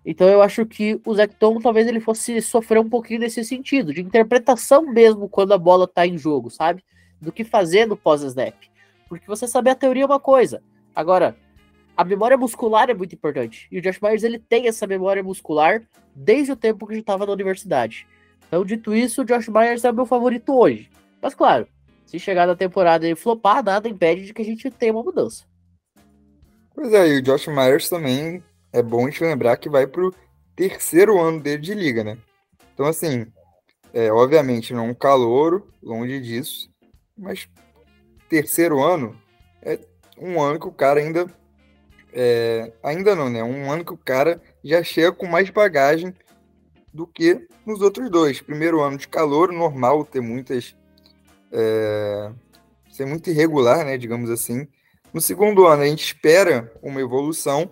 [0.04, 4.00] Então eu acho que o Zecton talvez ele fosse sofrer um pouquinho nesse sentido, de
[4.00, 6.84] interpretação mesmo quando a bola tá em jogo, sabe?
[7.20, 8.54] Do que fazer no pós-snap.
[9.08, 10.62] Porque você saber a teoria é uma coisa.
[10.94, 11.36] Agora,
[11.96, 13.68] a memória muscular é muito importante.
[13.70, 15.82] E o Josh Myers ele tem essa memória muscular
[16.14, 18.06] desde o tempo que ele estava na universidade.
[18.48, 20.90] Então, dito isso, o Josh Myers é o meu favorito hoje.
[21.20, 21.68] Mas claro,
[22.04, 25.44] se chegar na temporada e flopar, nada impede de que a gente tenha uma mudança.
[26.74, 28.42] Pois é, e o Josh Myers também
[28.72, 30.14] é bom a gente lembrar que vai pro
[30.56, 32.18] terceiro ano dele de liga, né?
[32.72, 33.26] Então, assim,
[33.92, 36.70] é, obviamente não um calouro, longe disso,
[37.16, 37.48] mas
[38.28, 39.14] terceiro ano
[39.60, 39.78] é
[40.18, 41.26] um ano que o cara ainda.
[42.14, 43.42] É, ainda não, né?
[43.42, 46.14] Um ano que o cara já chega com mais bagagem
[46.92, 48.40] do que nos outros dois.
[48.40, 50.74] Primeiro ano de calor, normal ter muitas.
[51.50, 52.30] É,
[52.90, 53.96] ser muito irregular, né?
[53.96, 54.66] Digamos assim.
[55.12, 57.70] No segundo ano, a gente espera uma evolução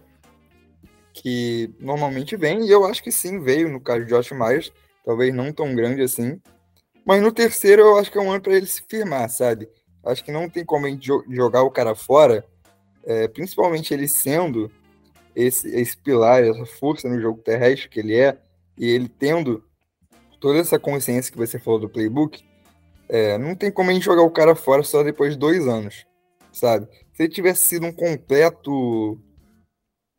[1.23, 4.73] que normalmente vem, e eu acho que sim, veio no caso de Josh Myers,
[5.05, 6.41] talvez não tão grande assim.
[7.05, 9.69] Mas no terceiro, eu acho que é um ano para ele se firmar, sabe?
[10.03, 12.43] Acho que não tem como a gente jogar o cara fora,
[13.05, 14.71] é, principalmente ele sendo
[15.37, 18.39] esse, esse pilar, essa força no jogo terrestre que ele é,
[18.79, 19.63] e ele tendo
[20.41, 22.43] toda essa consciência que você falou do playbook,
[23.11, 26.07] é, não tem como a gente jogar o cara fora só depois de dois anos,
[26.51, 26.89] sabe?
[27.13, 29.21] Se ele tivesse sido um completo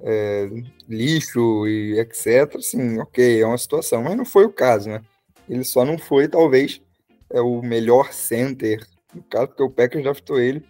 [0.03, 0.49] é,
[0.87, 5.01] lixo e etc., sim, ok, é uma situação, mas não foi o caso, né?
[5.47, 6.81] Ele só não foi, talvez,
[7.29, 10.63] é o melhor center, no caso, porque o Packers draftou ele,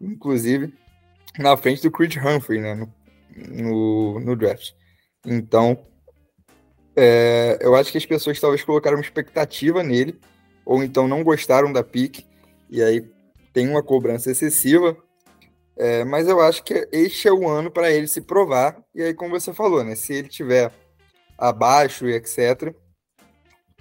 [0.00, 0.72] inclusive,
[1.38, 2.92] na frente do Creed Humphrey, né, no,
[3.36, 4.72] no, no draft.
[5.26, 5.78] Então,
[6.94, 10.18] é, eu acho que as pessoas talvez colocaram uma expectativa nele,
[10.64, 12.24] ou então não gostaram da pick,
[12.70, 13.04] e aí
[13.52, 14.96] tem uma cobrança excessiva,
[15.76, 18.82] é, mas eu acho que este é o ano para ele se provar.
[18.94, 19.94] E aí, como você falou, né?
[19.94, 20.72] Se ele tiver
[21.38, 22.74] abaixo e etc.,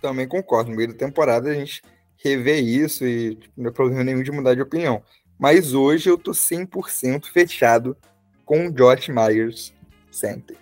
[0.02, 0.72] também concordo.
[0.72, 1.82] No meio da temporada a gente
[2.18, 5.04] revê isso e tipo, não é problema nenhum de mudar de opinião.
[5.38, 7.98] Mas hoje eu tô 100% fechado
[8.46, 9.74] com o Josh Myers
[10.12, 10.58] center.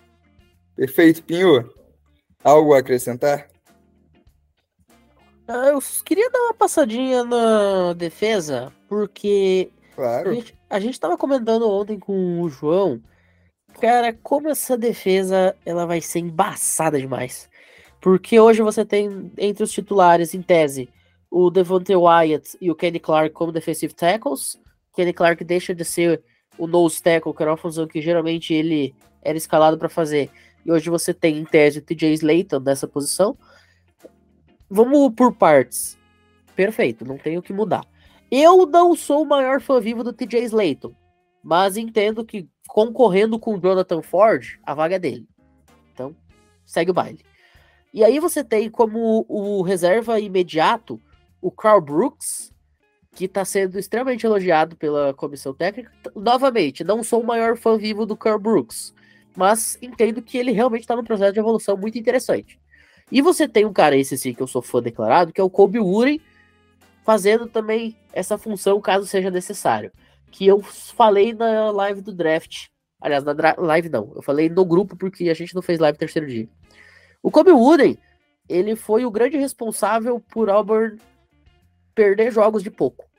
[0.74, 1.70] Perfeito, Pinho?
[2.42, 3.48] Algo a acrescentar?
[5.46, 10.30] Ah, eu queria dar uma passadinha na defesa, porque Claro.
[10.30, 13.02] A gente, a gente tava comentando ontem com o João,
[13.80, 17.50] cara, como essa defesa ela vai ser embaçada demais.
[18.00, 20.88] Porque hoje você tem entre os titulares, em tese,
[21.28, 24.58] o Devontae Wyatt e o Kenny Clark como defensive tackles.
[24.94, 26.22] Kenny Clark deixa de ser
[26.56, 30.30] o nose tackle, que era uma função que geralmente ele era escalado para fazer.
[30.64, 33.36] E hoje você tem, em tese, o TJ Slayton nessa posição.
[34.68, 35.98] Vamos por partes.
[36.54, 37.84] Perfeito, não tem o que mudar.
[38.30, 40.94] Eu não sou o maior fã vivo do TJ Slayton,
[41.42, 45.26] mas entendo que concorrendo com o Jonathan Ford, a vaga é dele.
[45.92, 46.14] Então,
[46.64, 47.20] segue o baile.
[47.92, 51.00] E aí você tem como o reserva imediato
[51.42, 52.52] o Carl Brooks,
[53.12, 55.90] que está sendo extremamente elogiado pela comissão técnica.
[56.14, 58.94] Novamente, não sou o maior fã vivo do Carl Brooks,
[59.36, 62.60] mas entendo que ele realmente está num processo de evolução muito interessante.
[63.10, 65.50] E você tem um cara, esse sim, que eu sou fã declarado, que é o
[65.50, 66.20] Kobe Uren,
[67.04, 69.92] fazendo também essa função caso seja necessário.
[70.30, 72.68] Que eu falei na live do draft.
[73.00, 74.12] Aliás, na live não.
[74.14, 76.48] Eu falei no grupo porque a gente não fez live terceiro dia.
[77.22, 77.98] O Kobe Wooden,
[78.48, 80.98] ele foi o grande responsável por Auburn
[81.94, 83.10] perder jogos de pouco.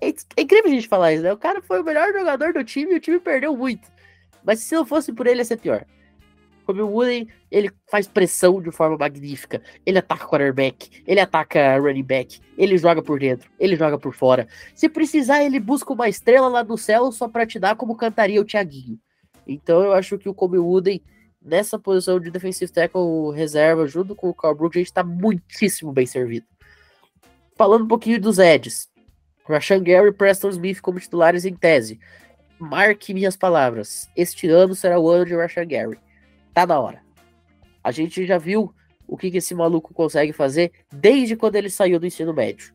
[0.00, 1.32] É, é incrível a gente falar isso, né?
[1.32, 3.88] O cara foi o melhor jogador do time e o time perdeu muito.
[4.42, 5.84] Mas se não fosse por ele, ia ser pior.
[6.70, 9.60] O Wooden, ele faz pressão de forma magnífica.
[9.84, 14.46] Ele ataca quarterback, ele ataca running back, ele joga por dentro, ele joga por fora.
[14.74, 18.40] Se precisar, ele busca uma estrela lá no céu só para te dar como cantaria
[18.40, 18.98] o Thiaguinho.
[19.46, 21.02] Então eu acho que o Kobe Wooden,
[21.42, 25.92] nessa posição de defensive tackle reserva, junto com o Carl Brooks, a gente tá muitíssimo
[25.92, 26.46] bem servido.
[27.56, 28.88] Falando um pouquinho dos Eds.
[29.48, 31.98] Rashan Gary e Preston Smith como titulares em tese.
[32.58, 34.08] Marque minhas palavras.
[34.14, 35.98] Este ano será o ano de Rashan Gary
[36.52, 37.02] tá na hora.
[37.82, 38.74] A gente já viu
[39.06, 42.72] o que, que esse maluco consegue fazer desde quando ele saiu do ensino médio.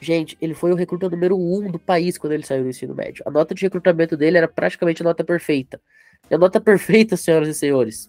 [0.00, 3.24] Gente, ele foi o recruta número um do país quando ele saiu do ensino médio.
[3.26, 5.80] A nota de recrutamento dele era praticamente a nota perfeita.
[6.30, 8.08] E a nota perfeita, senhoras e senhores,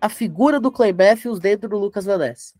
[0.00, 2.54] a figura do Clay Matthews dentro do Lucas Van Ness.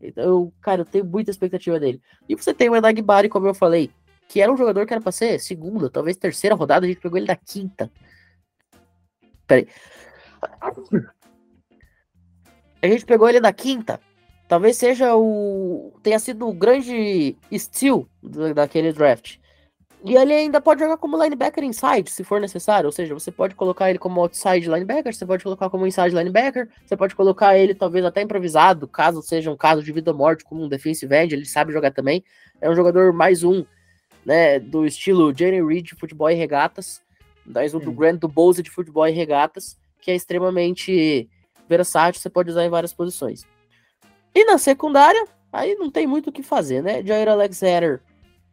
[0.00, 2.00] Então, cara, eu tenho muita expectativa dele.
[2.28, 3.90] E você tem o Enagbari, como eu falei,
[4.28, 7.18] que era um jogador que era pra ser segunda, talvez terceira rodada, a gente pegou
[7.18, 7.90] ele da quinta.
[9.48, 9.66] Peraí.
[12.80, 13.98] A gente pegou ele da quinta.
[14.46, 15.92] Talvez seja o.
[16.02, 18.06] tenha sido o grande steal
[18.54, 19.38] daquele draft.
[20.04, 22.86] E ele ainda pode jogar como linebacker inside, se for necessário.
[22.86, 26.68] Ou seja, você pode colocar ele como outside linebacker, você pode colocar como inside linebacker,
[26.86, 30.44] você pode colocar ele talvez até improvisado, caso seja um caso de vida ou morte,
[30.44, 32.24] como um defensive end, ele sabe jogar também.
[32.60, 33.64] É um jogador mais um,
[34.24, 37.02] né, do estilo Jenny Reed futebol e regatas,
[37.74, 41.28] um do Grant do Bowser de futebol e regatas, que é extremamente
[41.68, 43.44] versátil, você pode usar em várias posições.
[44.34, 47.04] E na secundária, aí não tem muito o que fazer, né?
[47.04, 48.00] Jair Alexander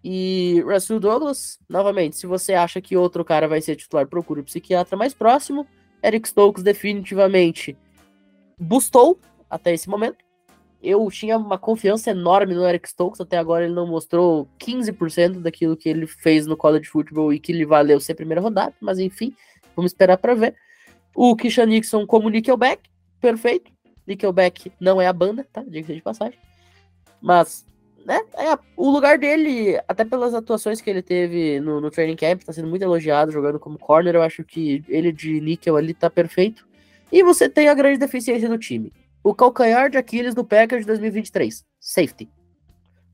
[0.04, 4.44] e Russell Douglas, novamente, se você acha que outro cara vai ser titular, procure o
[4.44, 5.68] psiquiatra mais próximo.
[6.04, 7.78] Eric Stokes definitivamente
[8.60, 9.20] bustou
[9.50, 10.25] até esse momento.
[10.86, 15.76] Eu tinha uma confiança enorme no Eric Stokes, até agora ele não mostrou 15% daquilo
[15.76, 19.34] que ele fez no college football e que lhe valeu ser primeira rodada, mas enfim,
[19.76, 20.56] vamos esperar para ver.
[21.16, 22.88] O Kishan Nixon como Nickelback,
[23.20, 23.72] perfeito.
[24.06, 25.64] Nickelback não é a banda, tá?
[25.68, 26.38] Diga de passagem.
[27.20, 27.66] Mas
[28.06, 32.44] né, é, o lugar dele, até pelas atuações que ele teve no, no training camp,
[32.44, 34.14] tá sendo muito elogiado jogando como corner.
[34.14, 36.68] Eu acho que ele de níquel ali tá perfeito.
[37.12, 38.94] E você tem a grande deficiência do time.
[39.26, 41.66] O calcanhar de Aquiles do Packers de 2023.
[41.80, 42.30] Safety.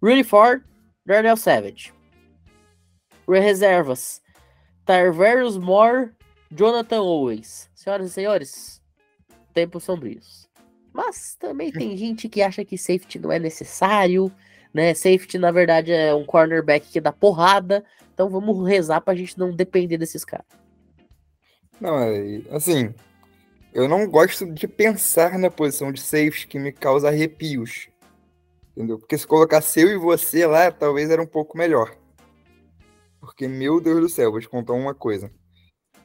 [0.04, 0.62] Rudy Ford,
[1.06, 1.94] Darnell Savage.
[3.28, 4.22] Reservas.
[4.86, 6.12] Tarverius Moore,
[6.52, 7.70] Jonathan Owens.
[7.74, 8.82] Senhoras e senhores,
[9.54, 10.50] tempos sombrios.
[10.92, 14.30] Mas também tem gente que acha que safety não é necessário
[14.74, 14.94] né?
[14.94, 17.84] Safety, na verdade, é um cornerback que dá porrada.
[18.14, 20.46] Então vamos rezar pra gente não depender desses caras.
[21.80, 22.94] Não, é, assim,
[23.74, 27.90] eu não gosto de pensar na posição de safety que me causa arrepios.
[28.76, 28.98] Entendeu?
[28.98, 31.96] Porque se colocasse eu e você lá, talvez era um pouco melhor.
[33.20, 35.32] Porque, meu Deus do céu, vou te contar uma coisa.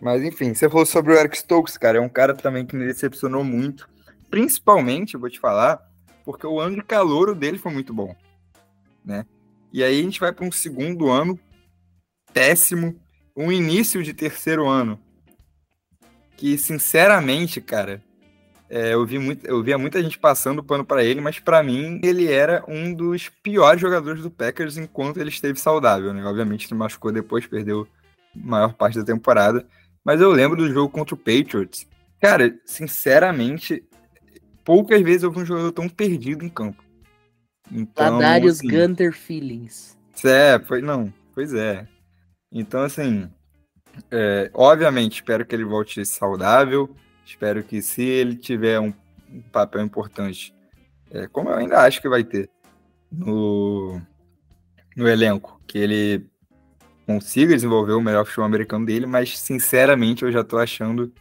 [0.01, 1.99] Mas enfim, você falou sobre o Eric Stokes, cara.
[1.99, 3.89] É um cara também que me decepcionou muito.
[4.29, 5.81] Principalmente, vou te falar,
[6.25, 8.15] porque o ano de calouro dele foi muito bom
[9.07, 9.25] né?
[9.73, 11.39] E aí a gente vai para um segundo ano
[12.35, 13.01] péssimo,
[13.37, 15.01] um início de terceiro ano
[16.37, 18.03] que, sinceramente, cara,
[18.69, 22.01] é, eu, vi muito, eu via muita gente passando pano para ele, mas para mim
[22.03, 26.25] ele era um dos piores jogadores do Packers enquanto ele esteve saudável, né?
[26.25, 27.87] Obviamente ele machucou depois, perdeu
[28.35, 29.65] a maior parte da temporada,
[30.05, 31.87] mas eu lembro do jogo contra o Patriots.
[32.21, 33.85] Cara, sinceramente,
[34.65, 36.83] poucas vezes eu vi um jogador tão perdido em campo.
[37.71, 39.97] Então, Ladarius assim, Gunter Feelings.
[40.25, 41.87] É, foi, não, pois é.
[42.51, 43.29] Então, assim,
[44.11, 46.95] é, obviamente, espero que ele volte saudável.
[47.25, 48.93] Espero que se ele tiver um,
[49.31, 50.55] um papel importante,
[51.11, 52.49] é, como eu ainda acho que vai ter
[53.11, 54.01] no,
[54.97, 56.27] no elenco, que ele
[57.07, 61.13] consiga desenvolver o melhor futebol americano dele, mas sinceramente eu já tô achando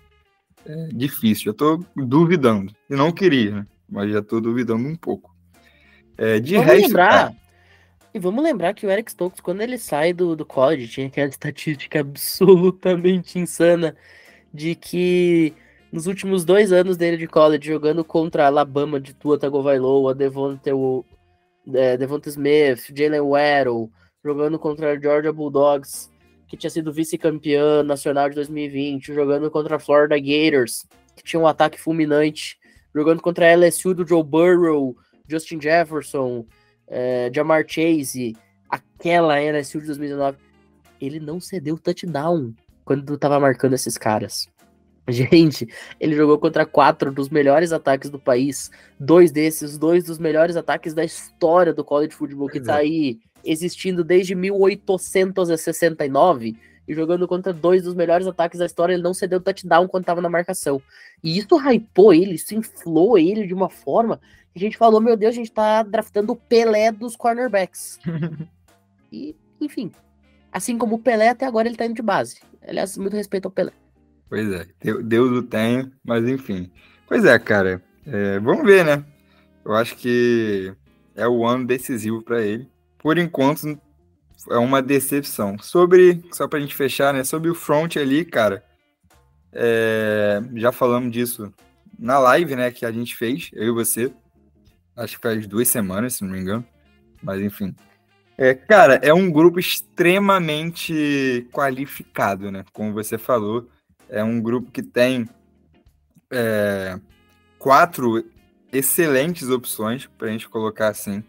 [0.65, 2.73] é, difícil, já tô duvidando.
[2.89, 3.67] E não queria, né?
[3.89, 5.35] mas já tô duvidando um pouco.
[6.17, 7.35] É, de vamos resto, lembrar, cara...
[8.15, 11.27] E vamos lembrar que o Eric Stokes, quando ele sai do, do college, tinha aquela
[11.27, 13.93] estatística absolutamente insana
[14.53, 15.53] de que
[15.91, 20.71] nos últimos dois anos dele de college, jogando contra Alabama de Tua Tagovailoa, Devonta,
[21.73, 21.97] é,
[22.27, 23.91] Smith, Jalen Waddle,
[24.23, 26.09] jogando contra a Georgia Bulldogs,
[26.47, 30.87] que tinha sido vice-campeã nacional de 2020, jogando contra a Florida Gators,
[31.17, 32.57] que tinha um ataque fulminante,
[32.95, 34.95] jogando contra a LSU do Joe Burrow,
[35.27, 36.45] Justin Jefferson,
[36.87, 38.37] é, Jamar Chase,
[38.69, 40.37] aquela LSU de 2019,
[40.99, 44.47] ele não cedeu touchdown quando tava marcando esses caras.
[45.07, 45.67] Gente,
[45.99, 48.71] ele jogou contra quatro dos melhores ataques do país.
[48.99, 54.03] Dois desses, dois dos melhores ataques da história do college football, que tá aí existindo
[54.03, 56.57] desde 1869
[56.87, 60.21] e jogando contra dois dos melhores ataques da história, ele não cedeu touchdown quando tava
[60.21, 60.81] na marcação.
[61.23, 64.19] E isso hypou ele, isso inflou ele de uma forma
[64.55, 67.99] que a gente falou, meu Deus, a gente tá draftando o Pelé dos cornerbacks.
[69.11, 69.91] e, enfim,
[70.51, 72.39] assim como o Pelé, até agora ele tá indo de base.
[72.65, 73.73] Aliás, muito respeito ao Pelé.
[74.29, 74.65] Pois é,
[75.03, 76.71] Deus o tenha, mas enfim.
[77.07, 79.05] Pois é, cara, é, vamos ver, né?
[79.63, 80.73] Eu acho que
[81.15, 82.67] é o ano decisivo para ele.
[82.97, 83.79] Por enquanto,
[84.49, 85.57] é uma decepção.
[85.59, 87.23] Sobre, só pra gente fechar, né?
[87.23, 88.63] Sobre o front ali, cara.
[89.51, 91.53] É, já falamos disso
[91.97, 92.71] na live, né?
[92.71, 94.11] Que a gente fez, eu e você.
[94.95, 96.65] Acho que faz duas semanas, se não me engano.
[97.21, 97.75] Mas enfim.
[98.37, 102.65] É, cara, é um grupo extremamente qualificado, né?
[102.73, 103.69] Como você falou.
[104.09, 105.27] É um grupo que tem
[106.29, 106.99] é,
[107.57, 108.23] quatro
[108.71, 111.23] excelentes opções, pra gente colocar assim.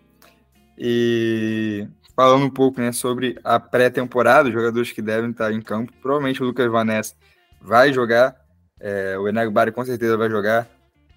[0.76, 1.86] E
[2.16, 5.92] falando um pouco né, sobre a pré-temporada, os jogadores que devem estar em campo.
[6.00, 7.14] Provavelmente o Lucas Vanessa
[7.60, 8.34] vai jogar,
[8.80, 10.66] é, o Enego Bari com certeza vai jogar.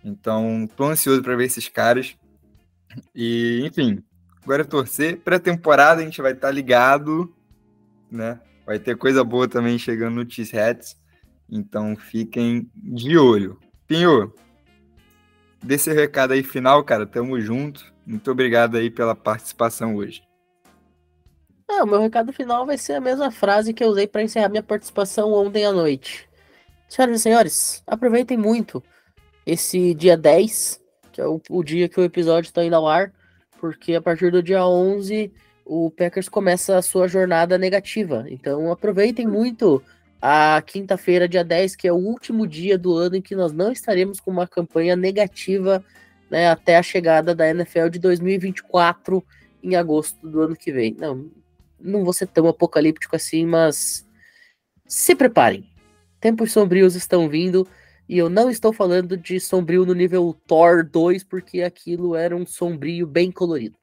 [0.03, 2.17] Então, tô ansioso para ver esses caras.
[3.15, 4.03] E, enfim,
[4.43, 5.17] agora é torcer.
[5.21, 7.33] Pré-temporada a gente vai estar ligado,
[8.11, 8.39] né?
[8.65, 10.97] Vai ter coisa boa também chegando no Cheeseheads.
[11.49, 13.57] Então, fiquem de olho.
[13.87, 14.33] Pinho,
[15.63, 17.05] desse recado aí final, cara.
[17.05, 17.85] Tamo junto.
[18.05, 20.28] Muito obrigado aí pela participação hoje.
[21.69, 24.49] É, o meu recado final vai ser a mesma frase que eu usei para encerrar
[24.49, 26.27] minha participação ontem à noite.
[26.87, 28.83] Senhoras e senhores, aproveitem muito
[29.45, 33.13] esse dia 10, que é o, o dia que o episódio está indo ao ar,
[33.61, 35.31] porque a partir do dia 11
[35.63, 38.25] o Packers começa a sua jornada negativa.
[38.27, 39.83] Então aproveitem muito
[40.19, 43.71] a quinta-feira, dia 10, que é o último dia do ano em que nós não
[43.71, 45.85] estaremos com uma campanha negativa
[46.31, 49.23] né, até a chegada da NFL de 2024
[49.63, 50.95] em agosto do ano que vem.
[50.97, 51.29] Não,
[51.81, 54.07] não vou ser tão apocalíptico assim, mas
[54.85, 55.69] se preparem.
[56.19, 57.67] Tempos sombrios estão vindo
[58.07, 62.45] e eu não estou falando de sombrio no nível Thor 2, porque aquilo era um
[62.45, 63.77] sombrio bem colorido.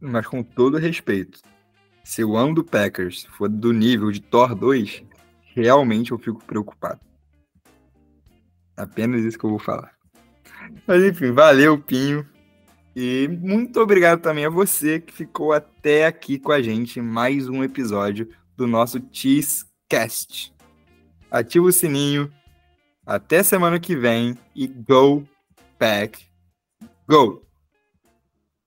[0.00, 1.40] Mas com todo respeito,
[2.02, 5.04] se o ano do Packers for do nível de Thor 2,
[5.54, 7.00] realmente eu fico preocupado.
[8.76, 9.94] Apenas isso que eu vou falar.
[10.86, 12.26] Mas enfim, valeu, Pinho.
[12.94, 17.62] E muito obrigado também a você que ficou até aqui com a gente mais um
[17.62, 20.52] episódio do nosso Cheesecast.
[21.30, 22.32] Ativa o sininho.
[23.06, 25.26] Até semana que vem e go
[25.78, 26.30] pack
[27.10, 27.49] go!